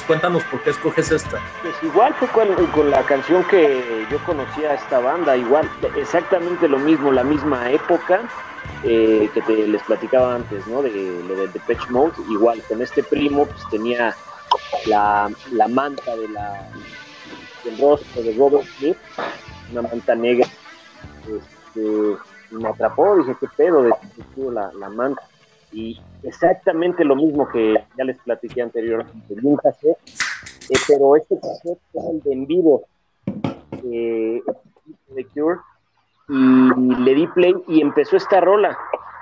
[0.07, 1.41] cuéntanos por qué escoges esta.
[1.63, 6.79] Pues igual fue con, la canción que yo conocía a esta banda, igual, exactamente lo
[6.79, 8.23] mismo, la misma época
[8.85, 10.83] eh, que te les platicaba antes, ¿no?
[10.83, 10.91] De
[11.29, 14.15] lo del Depeche Mode, igual, con este primo pues tenía
[14.87, 16.69] la, la manta de la,
[17.65, 18.97] del rostro de Robert Smith,
[19.73, 20.47] una manta negra,
[21.27, 22.17] este,
[22.51, 23.91] me atrapó, dije, qué pedo, de
[24.37, 25.23] de la, la manta.
[25.79, 29.99] Y exactamente lo mismo que ya les platiqué anteriormente, vi un cassette,
[30.71, 32.87] eh, pero este cassette era el de en vivo
[33.85, 34.43] eh,
[35.09, 35.59] de Cure,
[36.29, 38.77] y le di play y empezó esta rola,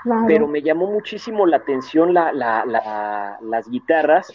[0.04, 0.24] Claro.
[0.28, 4.30] pero me llamó muchísimo la atención la, la, la- las guitarras.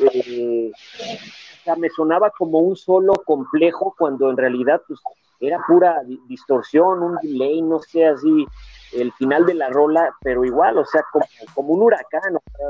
[0.00, 5.00] eh, o sea, me sonaba como un solo complejo cuando en realidad pues,
[5.40, 8.46] era pura di- distorsión, un delay, no sé, así,
[8.94, 12.66] el final de la rola, pero igual, o sea, como, como un huracán, o sea,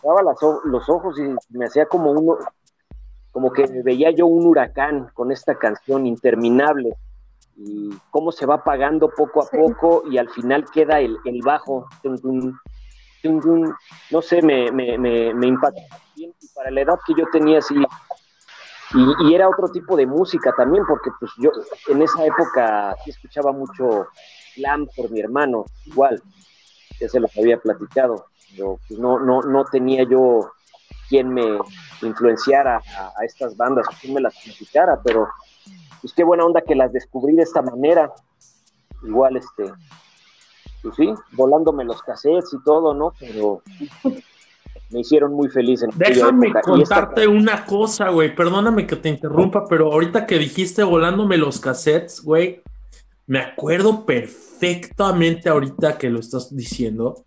[0.00, 2.38] cerraba las los ojos y me hacía como uno,
[3.32, 6.94] como que veía yo un huracán con esta canción interminable
[7.56, 9.56] y cómo se va apagando poco a Sí.
[9.56, 11.88] poco y al final queda el, el bajo,
[14.10, 15.80] no sé, me, me, me, me impactó
[16.16, 17.74] bien y para la edad que yo tenía así
[18.94, 21.50] y, y era otro tipo de música también porque pues yo
[21.88, 24.06] en esa época sí escuchaba mucho
[24.58, 26.20] glam por mi hermano igual
[27.00, 30.50] ya se los había platicado pero pues no no no tenía yo
[31.08, 31.58] quien me
[32.02, 35.26] influenciara a, a estas bandas quien me las criticara pero
[36.00, 38.12] pues qué buena onda que las descubrí de esta manera.
[39.02, 39.64] Igual, este,
[40.82, 43.12] pues sí, volándome los cassettes y todo, ¿no?
[43.18, 43.62] Pero
[44.90, 48.32] me hicieron muy feliz en Déjame esta- contarte una cosa, güey.
[48.34, 52.62] Perdóname que te interrumpa, pero ahorita que dijiste volándome los cassettes, güey,
[53.28, 57.26] me acuerdo perfectamente ahorita que lo estás diciendo.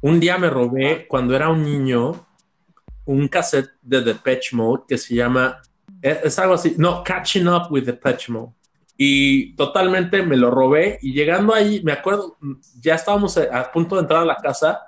[0.00, 2.24] Un día me robé, cuando era un niño,
[3.04, 5.60] un cassette de Depeche Mode que se llama,
[6.00, 8.52] es, es algo así, no, Catching Up with Depeche Mode.
[8.96, 12.38] Y totalmente me lo robé y llegando ahí, me acuerdo,
[12.80, 14.82] ya estábamos a, a punto de entrar a la casa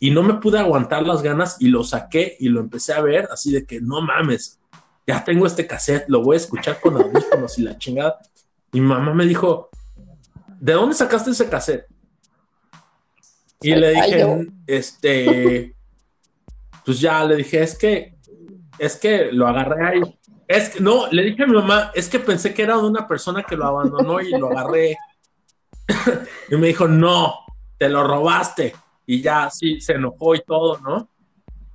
[0.00, 3.28] y no me pude aguantar las ganas y lo saqué y lo empecé a ver
[3.30, 4.58] así de que no mames,
[5.06, 8.18] ya tengo este cassette, lo voy a escuchar con audífonos y la chingada.
[8.72, 9.70] Y mi mamá me dijo,
[10.60, 11.86] ¿de dónde sacaste ese cassette?
[13.62, 15.74] Y le dije, este,
[16.84, 18.14] pues ya le dije, es que,
[18.78, 20.18] es que lo agarré ahí.
[20.46, 23.06] Es que, no, le dije a mi mamá, es que pensé que era de una
[23.06, 24.96] persona que lo abandonó y lo agarré.
[26.50, 27.34] y me dijo, no,
[27.78, 28.74] te lo robaste.
[29.06, 31.08] Y ya, sí, se enojó y todo, ¿no?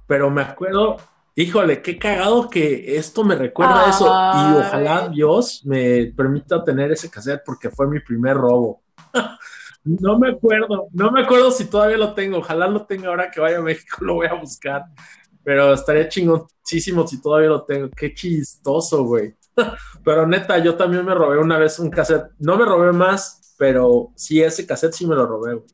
[0.08, 0.98] Pero me acuerdo,
[1.36, 4.06] híjole, qué cagado que esto me recuerda a eso.
[4.06, 8.82] Y ojalá Dios me permita tener ese cassette porque fue mi primer robo.
[9.88, 12.40] No me acuerdo, no me acuerdo si todavía lo tengo.
[12.40, 14.86] Ojalá lo tenga ahora que vaya a México, lo voy a buscar.
[15.44, 17.90] Pero estaría chingoncísimo si todavía lo tengo.
[17.96, 19.36] Qué chistoso, güey.
[20.04, 22.32] Pero neta, yo también me robé una vez un cassette.
[22.40, 25.68] No me robé más, pero sí, ese cassette sí me lo robé, güey.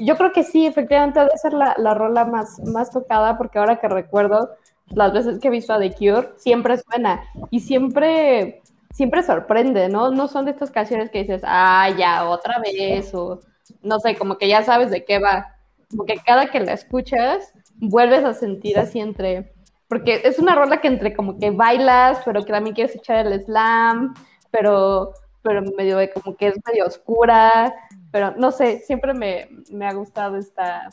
[0.00, 3.80] Yo creo que sí, efectivamente debe ser la, la rola más, más tocada, porque ahora
[3.80, 4.50] que recuerdo,
[4.90, 8.62] las veces que he visto a The Cure, siempre suena y siempre,
[8.92, 10.10] siempre sorprende, ¿no?
[10.10, 13.40] No son de estas canciones que dices, ah, ya, otra vez, o
[13.82, 15.54] no sé, como que ya sabes de qué va.
[15.90, 19.52] Como que cada que la escuchas, vuelves a sentir así entre,
[19.88, 23.42] porque es una rola que entre como que bailas, pero que también quieres echar el
[23.42, 24.14] slam,
[24.50, 25.12] pero,
[25.42, 27.74] pero medio como que es medio oscura,
[28.10, 30.90] pero no sé, siempre me, me ha gustado esta,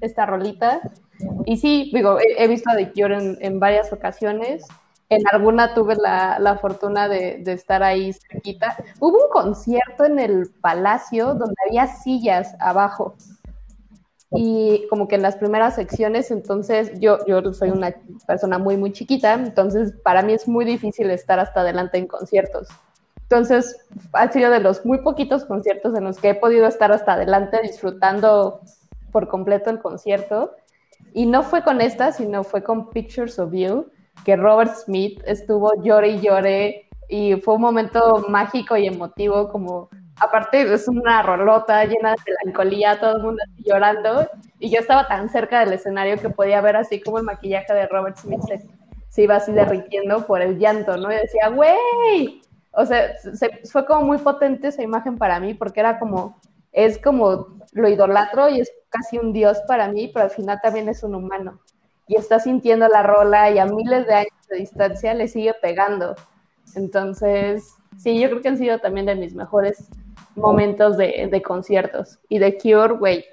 [0.00, 0.80] esta rolita.
[1.46, 4.64] Y sí, digo, he, visto a The Cure en, en varias ocasiones.
[5.08, 8.76] En alguna tuve la, la fortuna de, de estar ahí cerquita.
[8.98, 13.14] Hubo un concierto en el Palacio donde había sillas abajo.
[14.34, 17.94] Y como que en las primeras secciones, entonces yo, yo soy una
[18.26, 22.68] persona muy, muy chiquita, entonces para mí es muy difícil estar hasta adelante en conciertos.
[23.32, 27.14] Entonces, ha sido de los muy poquitos conciertos en los que he podido estar hasta
[27.14, 28.60] adelante disfrutando
[29.10, 30.54] por completo el concierto.
[31.14, 33.86] Y no fue con esta, sino fue con Pictures of You,
[34.26, 39.88] que Robert Smith estuvo llore y llore y fue un momento mágico y emotivo, como
[40.20, 44.28] aparte es una rolota llena de melancolía, todo el mundo llorando
[44.58, 47.86] y yo estaba tan cerca del escenario que podía ver así como el maquillaje de
[47.86, 48.60] Robert Smith se,
[49.08, 51.10] se iba así derritiendo por el llanto, ¿no?
[51.10, 52.42] Y decía, güey,
[52.72, 56.40] o sea, se, fue como muy potente esa imagen para mí porque era como,
[56.72, 60.88] es como lo idolatro y es casi un dios para mí, pero al final también
[60.88, 61.60] es un humano.
[62.06, 66.14] Y está sintiendo la rola y a miles de años de distancia le sigue pegando.
[66.74, 69.88] Entonces, sí, yo creo que han sido también de mis mejores
[70.34, 72.18] momentos de, de conciertos.
[72.28, 73.24] Y de Cure, güey,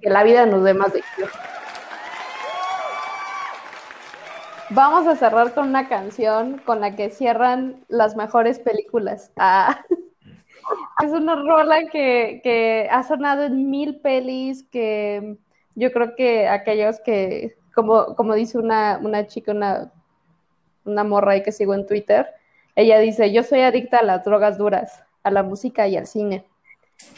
[0.00, 1.30] que la vida nos dé más de Cure.
[4.70, 9.32] Vamos a cerrar con una canción con la que cierran las mejores películas.
[9.36, 9.80] Ah.
[11.02, 15.38] Es una rola que, que ha sonado en mil pelis, que
[15.74, 19.90] yo creo que aquellos que, como, como dice una, una chica, una,
[20.84, 22.26] una morra ahí que sigo en Twitter,
[22.74, 26.44] ella dice, yo soy adicta a las drogas duras, a la música y al cine.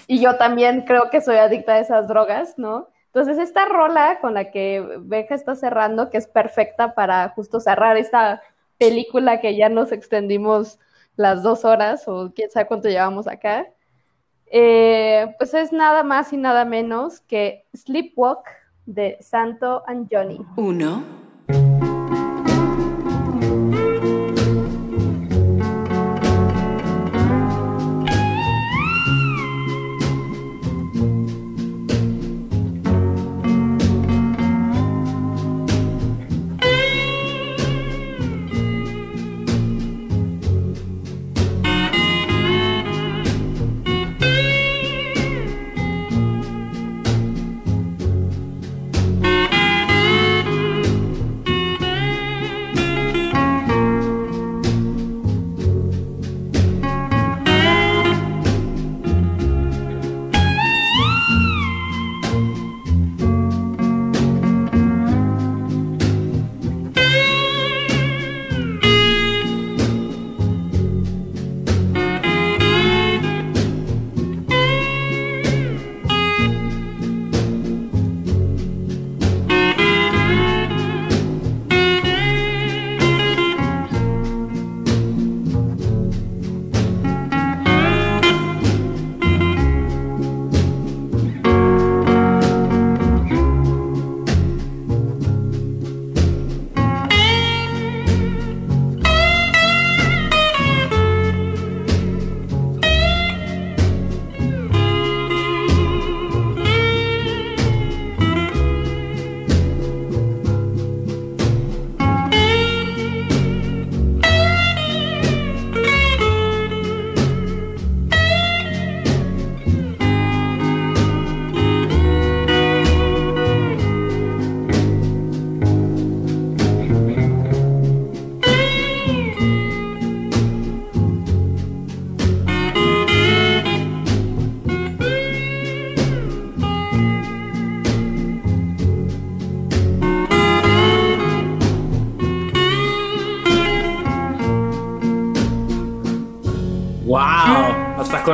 [0.07, 2.89] Y yo también creo que soy adicta a esas drogas, ¿no?
[3.13, 7.97] Entonces, esta rola con la que Benja está cerrando, que es perfecta para justo cerrar
[7.97, 8.41] esta
[8.79, 10.79] película que ya nos extendimos
[11.17, 13.67] las dos horas o quién sabe cuánto llevamos acá,
[14.47, 18.47] eh, pues es nada más y nada menos que Sleepwalk
[18.87, 20.41] de Santo and Johnny.
[20.57, 21.03] Uno,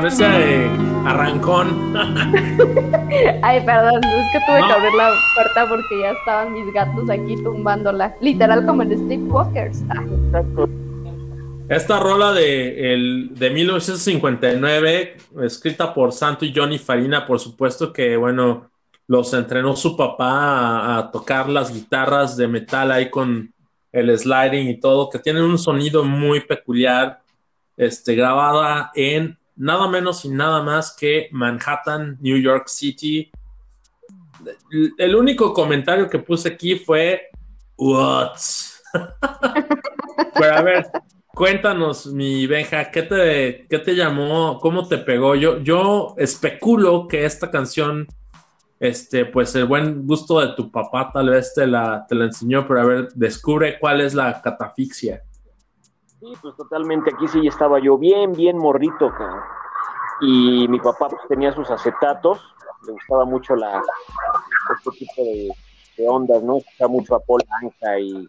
[0.07, 0.71] Ese eh,
[1.05, 1.93] arrancón.
[3.43, 4.67] Ay, perdón, es que tuve No.
[4.69, 8.15] que abrir la puerta porque ya estaban mis gatos aquí tumbándola.
[8.21, 9.83] Literal como en Sleepwalkers.
[9.83, 10.69] Exacto.
[11.69, 18.17] Esta rola de, el, de 1959, escrita por Santo y Johnny Farina, por supuesto que,
[18.17, 18.71] bueno,
[19.09, 23.53] los entrenó su papá a, a tocar las guitarras de metal ahí con
[23.91, 27.19] el sliding y todo, que tienen un sonido muy peculiar,
[27.77, 33.31] este, grabada en nada menos y nada más que Manhattan, New York City.
[34.99, 37.29] El único comentario que puse aquí fue,
[37.77, 38.37] what?
[40.35, 40.87] Pero a ver,
[41.37, 44.59] Cuéntanos, mi Benja, ¿qué te, qué te llamó?
[44.59, 45.35] ¿Cómo te pegó?
[45.35, 48.07] Yo, yo especulo que esta canción,
[48.81, 52.67] este, pues el buen gusto de tu papá tal vez te la, te la enseñó,
[52.67, 55.25] pero a ver, descubre cuál es la catafixia.
[56.21, 57.11] Sí, pues totalmente.
[57.15, 59.43] Aquí sí estaba yo bien, bien morrito, cabrón.
[60.21, 62.41] Y mi papá pues, tenía sus acetatos.
[62.87, 63.83] Le gustaba mucho la,
[64.77, 66.57] este tipo de, ondas, ¿no?
[66.57, 68.29] Escuchaba mucho a Paul Anka y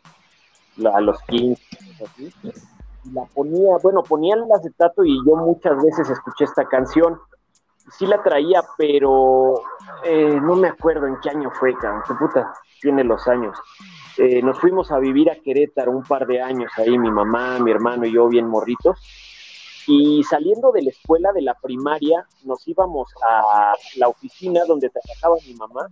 [0.86, 1.62] a los Kings.
[2.04, 2.34] así.
[3.06, 7.20] Y la ponía, bueno, ponía el acetato y yo muchas veces escuché esta canción.
[7.98, 9.62] Sí la traía, pero
[10.04, 12.04] eh, no me acuerdo en qué año fue, cabrón.
[12.06, 13.58] Qué puta tiene los años.
[14.18, 17.70] Eh, nos fuimos a vivir a Querétaro un par de años ahí, mi mamá, mi
[17.70, 19.00] hermano y yo bien morritos.
[19.88, 25.36] Y saliendo de la escuela de la primaria, nos íbamos a la oficina donde trabajaba
[25.46, 25.88] mi mamá.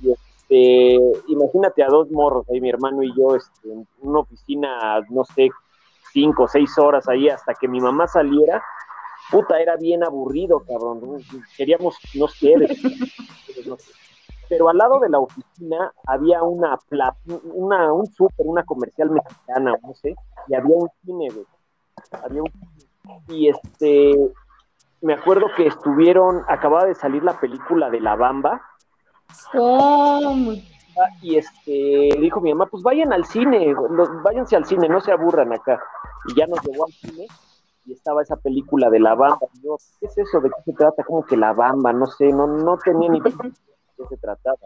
[0.00, 0.98] Y este,
[1.28, 5.50] imagínate a dos morros ahí, mi hermano y yo, este, en una oficina, no sé,
[6.12, 8.62] cinco o seis horas ahí hasta que mi mamá saliera.
[9.30, 11.22] Puta, era bien aburrido, cabrón.
[11.56, 12.54] Queríamos, no sé,
[14.48, 17.16] pero al lado de la oficina había una, pla-
[17.54, 20.14] una un súper, una comercial mexicana, no sé,
[20.48, 21.46] y había un cine, güey.
[22.24, 22.50] Había un
[23.28, 24.16] y este
[25.02, 28.60] me acuerdo que estuvieron, acababa de salir la película de La Bamba,
[29.52, 30.52] ¿Cómo?
[31.20, 35.12] y este dijo mi mamá, pues vayan al cine, los- váyanse al cine, no se
[35.12, 35.78] aburran acá.
[36.28, 37.26] Y ya nos llevó al cine
[37.84, 39.46] y estaba esa película de la bamba.
[39.54, 40.40] Y yo, ¿qué es eso?
[40.40, 41.04] ¿De qué se trata?
[41.04, 43.20] Como que la bamba, no sé, no, no tenía ni
[43.96, 44.58] qué se trataba.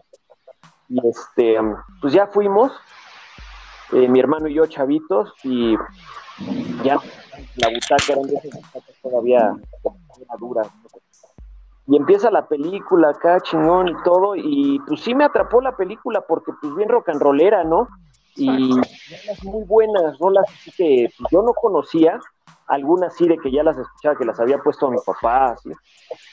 [0.88, 1.56] Y este,
[2.00, 2.72] pues ya fuimos,
[3.92, 5.76] eh, mi hermano y yo chavitos, y
[6.82, 6.98] ya
[7.56, 9.56] la butaca eran de esas butacas todavía
[10.20, 10.62] era dura.
[11.86, 16.20] Y empieza la película acá, chingón y todo, y pues sí me atrapó la película
[16.20, 17.88] porque pues bien rock and rollera, ¿no?
[18.36, 20.46] Y rolas muy buenas, rolas
[20.76, 22.20] que pues, yo no conocía,
[22.70, 25.70] algunas sí de que ya las escuchaba, que las había puesto a mi papá, así.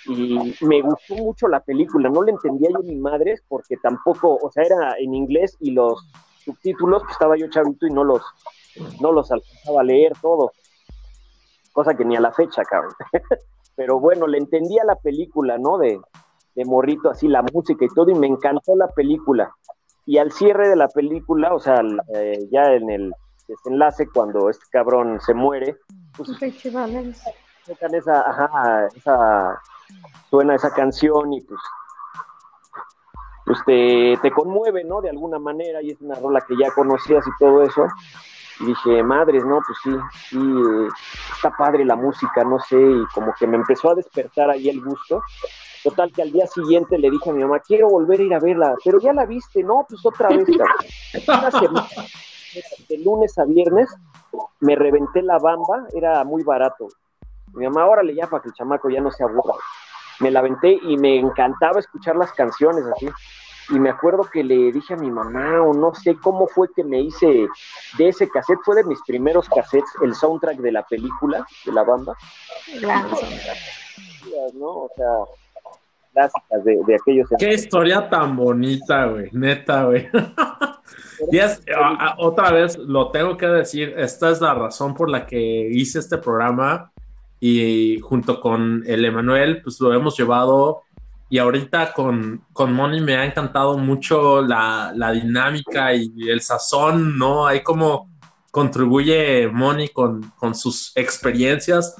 [0.06, 4.52] Y me gustó mucho la película, no le entendía yo ni madres porque tampoco, o
[4.52, 6.08] sea, era en inglés y los
[6.46, 8.22] subtítulos, pues estaba yo chavito y no los,
[9.02, 10.52] no los alcanzaba a leer todo.
[11.74, 12.94] Cosa que ni a la fecha, cabrón.
[13.76, 15.80] Pero bueno, le entendía la película, ¿no?
[15.80, 16.00] De,
[16.56, 19.56] de morrito, así la música y todo, y me encantó la película.
[20.06, 21.82] Y al cierre de la película, o sea,
[22.16, 23.14] eh, ya en el
[23.48, 25.78] desenlace, cuando este cabrón se muere,
[26.18, 26.30] pues
[27.94, 29.62] esa, ajá, esa,
[30.30, 31.60] suena esa canción y pues,
[33.46, 35.02] pues te, te conmueve, ¿no?
[35.02, 37.88] De alguna manera, y es una rola que ya conocías y todo eso.
[38.60, 39.92] Y dije, madres, no, pues sí,
[40.30, 40.40] sí,
[41.36, 44.82] está padre la música, no sé, y como que me empezó a despertar ahí el
[44.82, 45.22] gusto.
[45.84, 48.40] Total que al día siguiente le dije a mi mamá, quiero volver a ir a
[48.40, 51.40] verla, pero ya la viste, no, pues otra vez, cabrón.
[51.40, 51.88] Una semana,
[52.90, 53.96] de lunes a viernes,
[54.60, 56.88] me reventé la bamba, era muy barato.
[57.54, 59.56] Mi mamá, órale ya para que el chamaco ya no se aburra.
[60.20, 63.10] Me la aventé y me encantaba escuchar las canciones así.
[63.70, 66.84] Y me acuerdo que le dije a mi mamá, o no sé cómo fue que
[66.84, 67.48] me hice
[67.98, 71.84] de ese cassette, fue de mis primeros cassettes, el soundtrack de la película, de la
[71.84, 72.14] banda.
[72.82, 73.08] Gran
[74.54, 74.68] ¿no?
[74.68, 75.10] O sea,
[76.18, 77.28] clásicas de, de aquellos.
[77.38, 80.08] Qué historia tan bonita, güey, neta, güey.
[81.32, 85.10] y es, a- a- otra vez lo tengo que decir, esta es la razón por
[85.10, 86.92] la que hice este programa
[87.40, 90.82] y junto con el Emanuel, pues lo hemos llevado
[91.30, 97.18] y ahorita con, con Moni me ha encantado mucho la, la dinámica y el sazón,
[97.18, 97.46] ¿no?
[97.46, 98.10] Ahí como
[98.50, 101.96] contribuye Moni con, con sus experiencias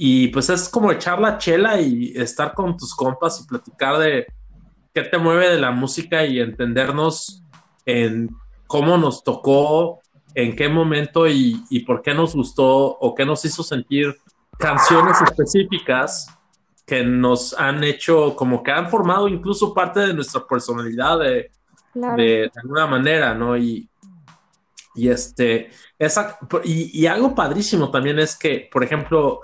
[0.00, 4.26] y pues es como echar la chela y estar con tus compas y platicar de
[4.94, 7.42] qué te mueve de la música y entendernos
[7.84, 8.30] en
[8.68, 10.00] cómo nos tocó,
[10.34, 14.16] en qué momento y, y por qué nos gustó o qué nos hizo sentir
[14.56, 16.28] canciones específicas
[16.86, 21.50] que nos han hecho, como que han formado incluso parte de nuestra personalidad de,
[21.92, 22.16] Claro.
[22.16, 23.56] de, de alguna manera, ¿no?
[23.56, 23.88] Y,
[24.94, 29.40] y este, esa, y, y algo padrísimo también es que, por ejemplo,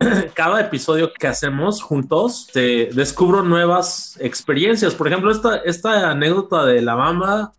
[0.34, 4.94] cada episodio que hacemos juntos, te descubro nuevas experiencias.
[4.94, 7.52] Por ejemplo, esta, esta anécdota de la bamba,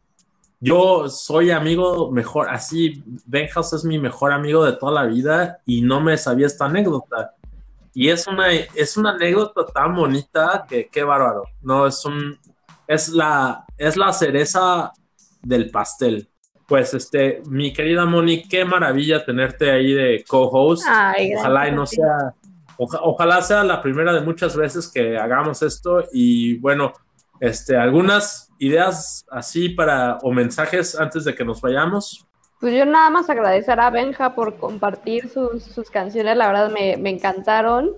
[0.60, 5.82] yo soy amigo mejor, así, Benjas es mi mejor amigo de toda la vida y
[5.82, 7.34] no me sabía esta anécdota.
[7.94, 11.44] Y es una, es una anécdota tan bonita que qué bárbaro.
[11.62, 12.38] No, es un,
[12.88, 14.92] es la, es la cereza
[15.42, 16.30] del pastel.
[16.70, 20.86] Pues este, mi querida Moni, qué maravilla tenerte ahí de co-host.
[21.36, 22.34] Ojalá y no sea,
[22.78, 26.04] oja- ojalá sea la primera de muchas veces que hagamos esto.
[26.14, 26.94] Y bueno,
[27.40, 32.26] este, algunas ideas así para o mensajes antes de que nos vayamos.
[32.60, 36.98] Pues yo nada más agradecer a Benja por compartir sus, sus canciones, la verdad me,
[36.98, 37.92] me encantaron.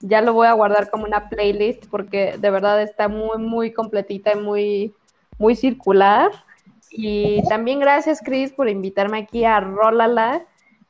[0.00, 4.32] Ya lo voy a guardar como una playlist porque de verdad está muy, muy completita
[4.32, 4.94] y muy,
[5.38, 6.30] muy circular.
[6.98, 10.44] Y también gracias, Chris, por invitarme aquí a Rólala,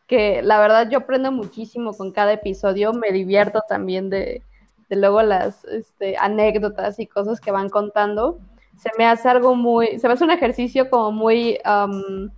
[0.07, 4.43] que la verdad yo aprendo muchísimo con cada episodio, me divierto también de,
[4.89, 8.39] de luego las este, anécdotas y cosas que van contando.
[8.79, 11.59] Se me hace algo muy, se me hace un ejercicio como muy...
[11.67, 12.31] um,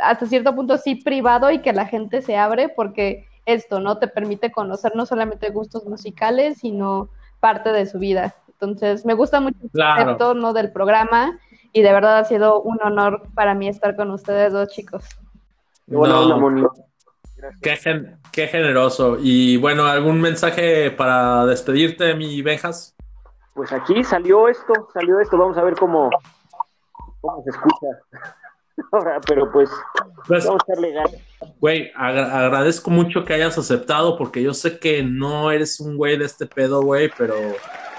[0.00, 4.06] hasta cierto punto sí privado y que la gente se abre porque esto no te
[4.06, 7.08] permite conocer no solamente gustos musicales, sino
[7.40, 8.34] parte de su vida.
[8.48, 10.04] Entonces, me gusta mucho el Claro.
[10.04, 10.52] concepto ¿no?
[10.52, 11.38] del programa
[11.78, 15.04] y de verdad ha sido un honor para mí estar con ustedes dos chicos.
[15.86, 16.38] No.
[16.38, 16.64] Moni.
[17.62, 19.16] Qué, gen- qué generoso.
[19.20, 22.96] Y bueno, ¿algún mensaje para despedirte, mi Benjas?
[23.54, 26.10] Pues aquí salió esto, salió esto, vamos a ver cómo,
[27.20, 27.86] cómo se escucha.
[28.92, 29.70] Ahora, pero pues
[30.26, 31.14] Pues, vamos a echarle ganas.
[31.60, 36.16] güey, agra- agradezco mucho que hayas aceptado porque yo sé que no eres un güey
[36.18, 37.34] de este pedo, güey, pero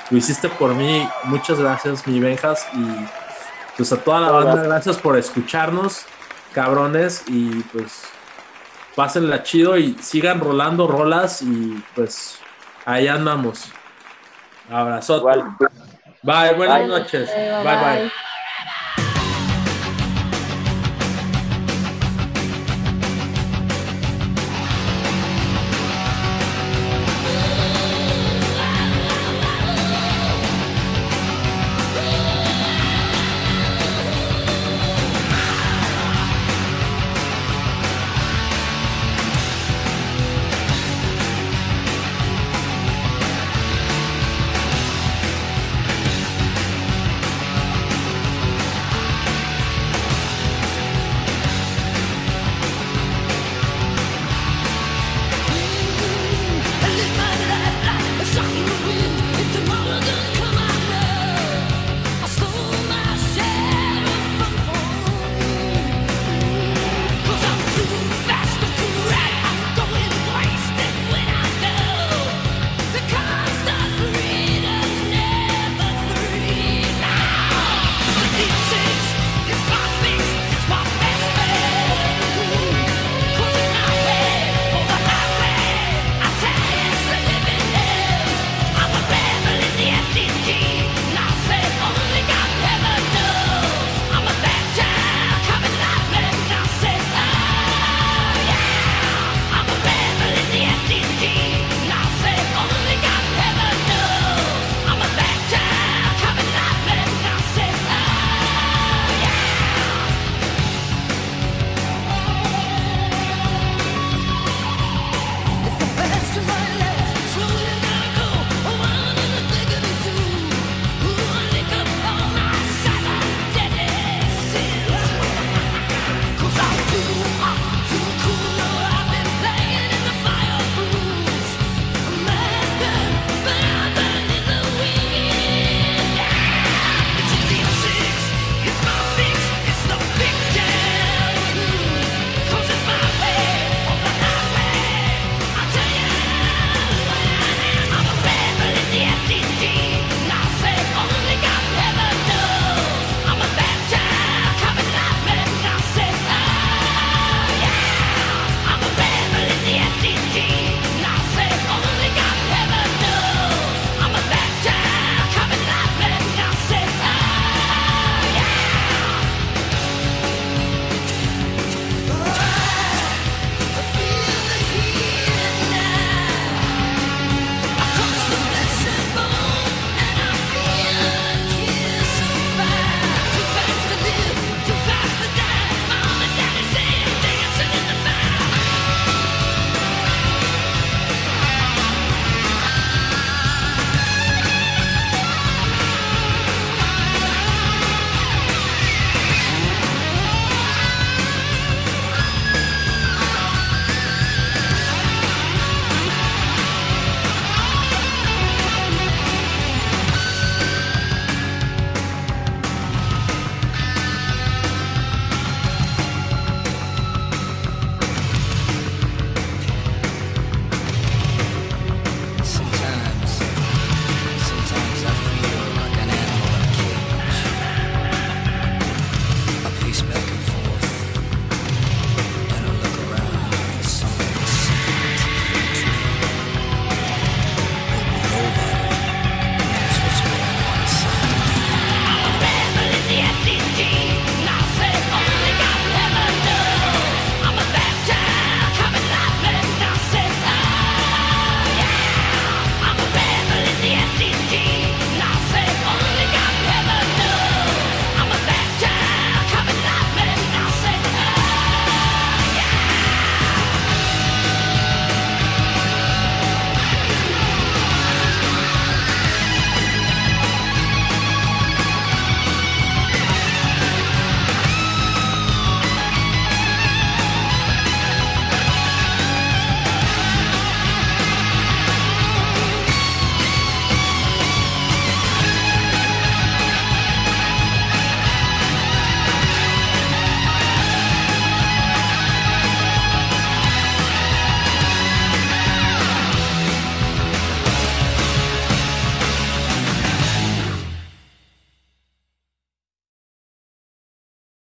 [0.09, 1.07] lo hiciste por mí.
[1.25, 2.65] Muchas gracias, mi Benjas.
[2.73, 2.79] Y
[3.79, 6.05] pues a toda la banda, gracias por escucharnos,
[6.53, 7.23] cabrones.
[7.29, 8.01] Y pues
[8.93, 12.41] pásenla chido y sigan rolando rolas y pues
[12.85, 13.71] ahí andamos.
[14.69, 15.43] Abrazote.
[16.23, 16.87] Bye, buenas Bye.
[16.87, 17.29] noches.
[17.33, 17.63] Bye.
[17.63, 18.11] bye.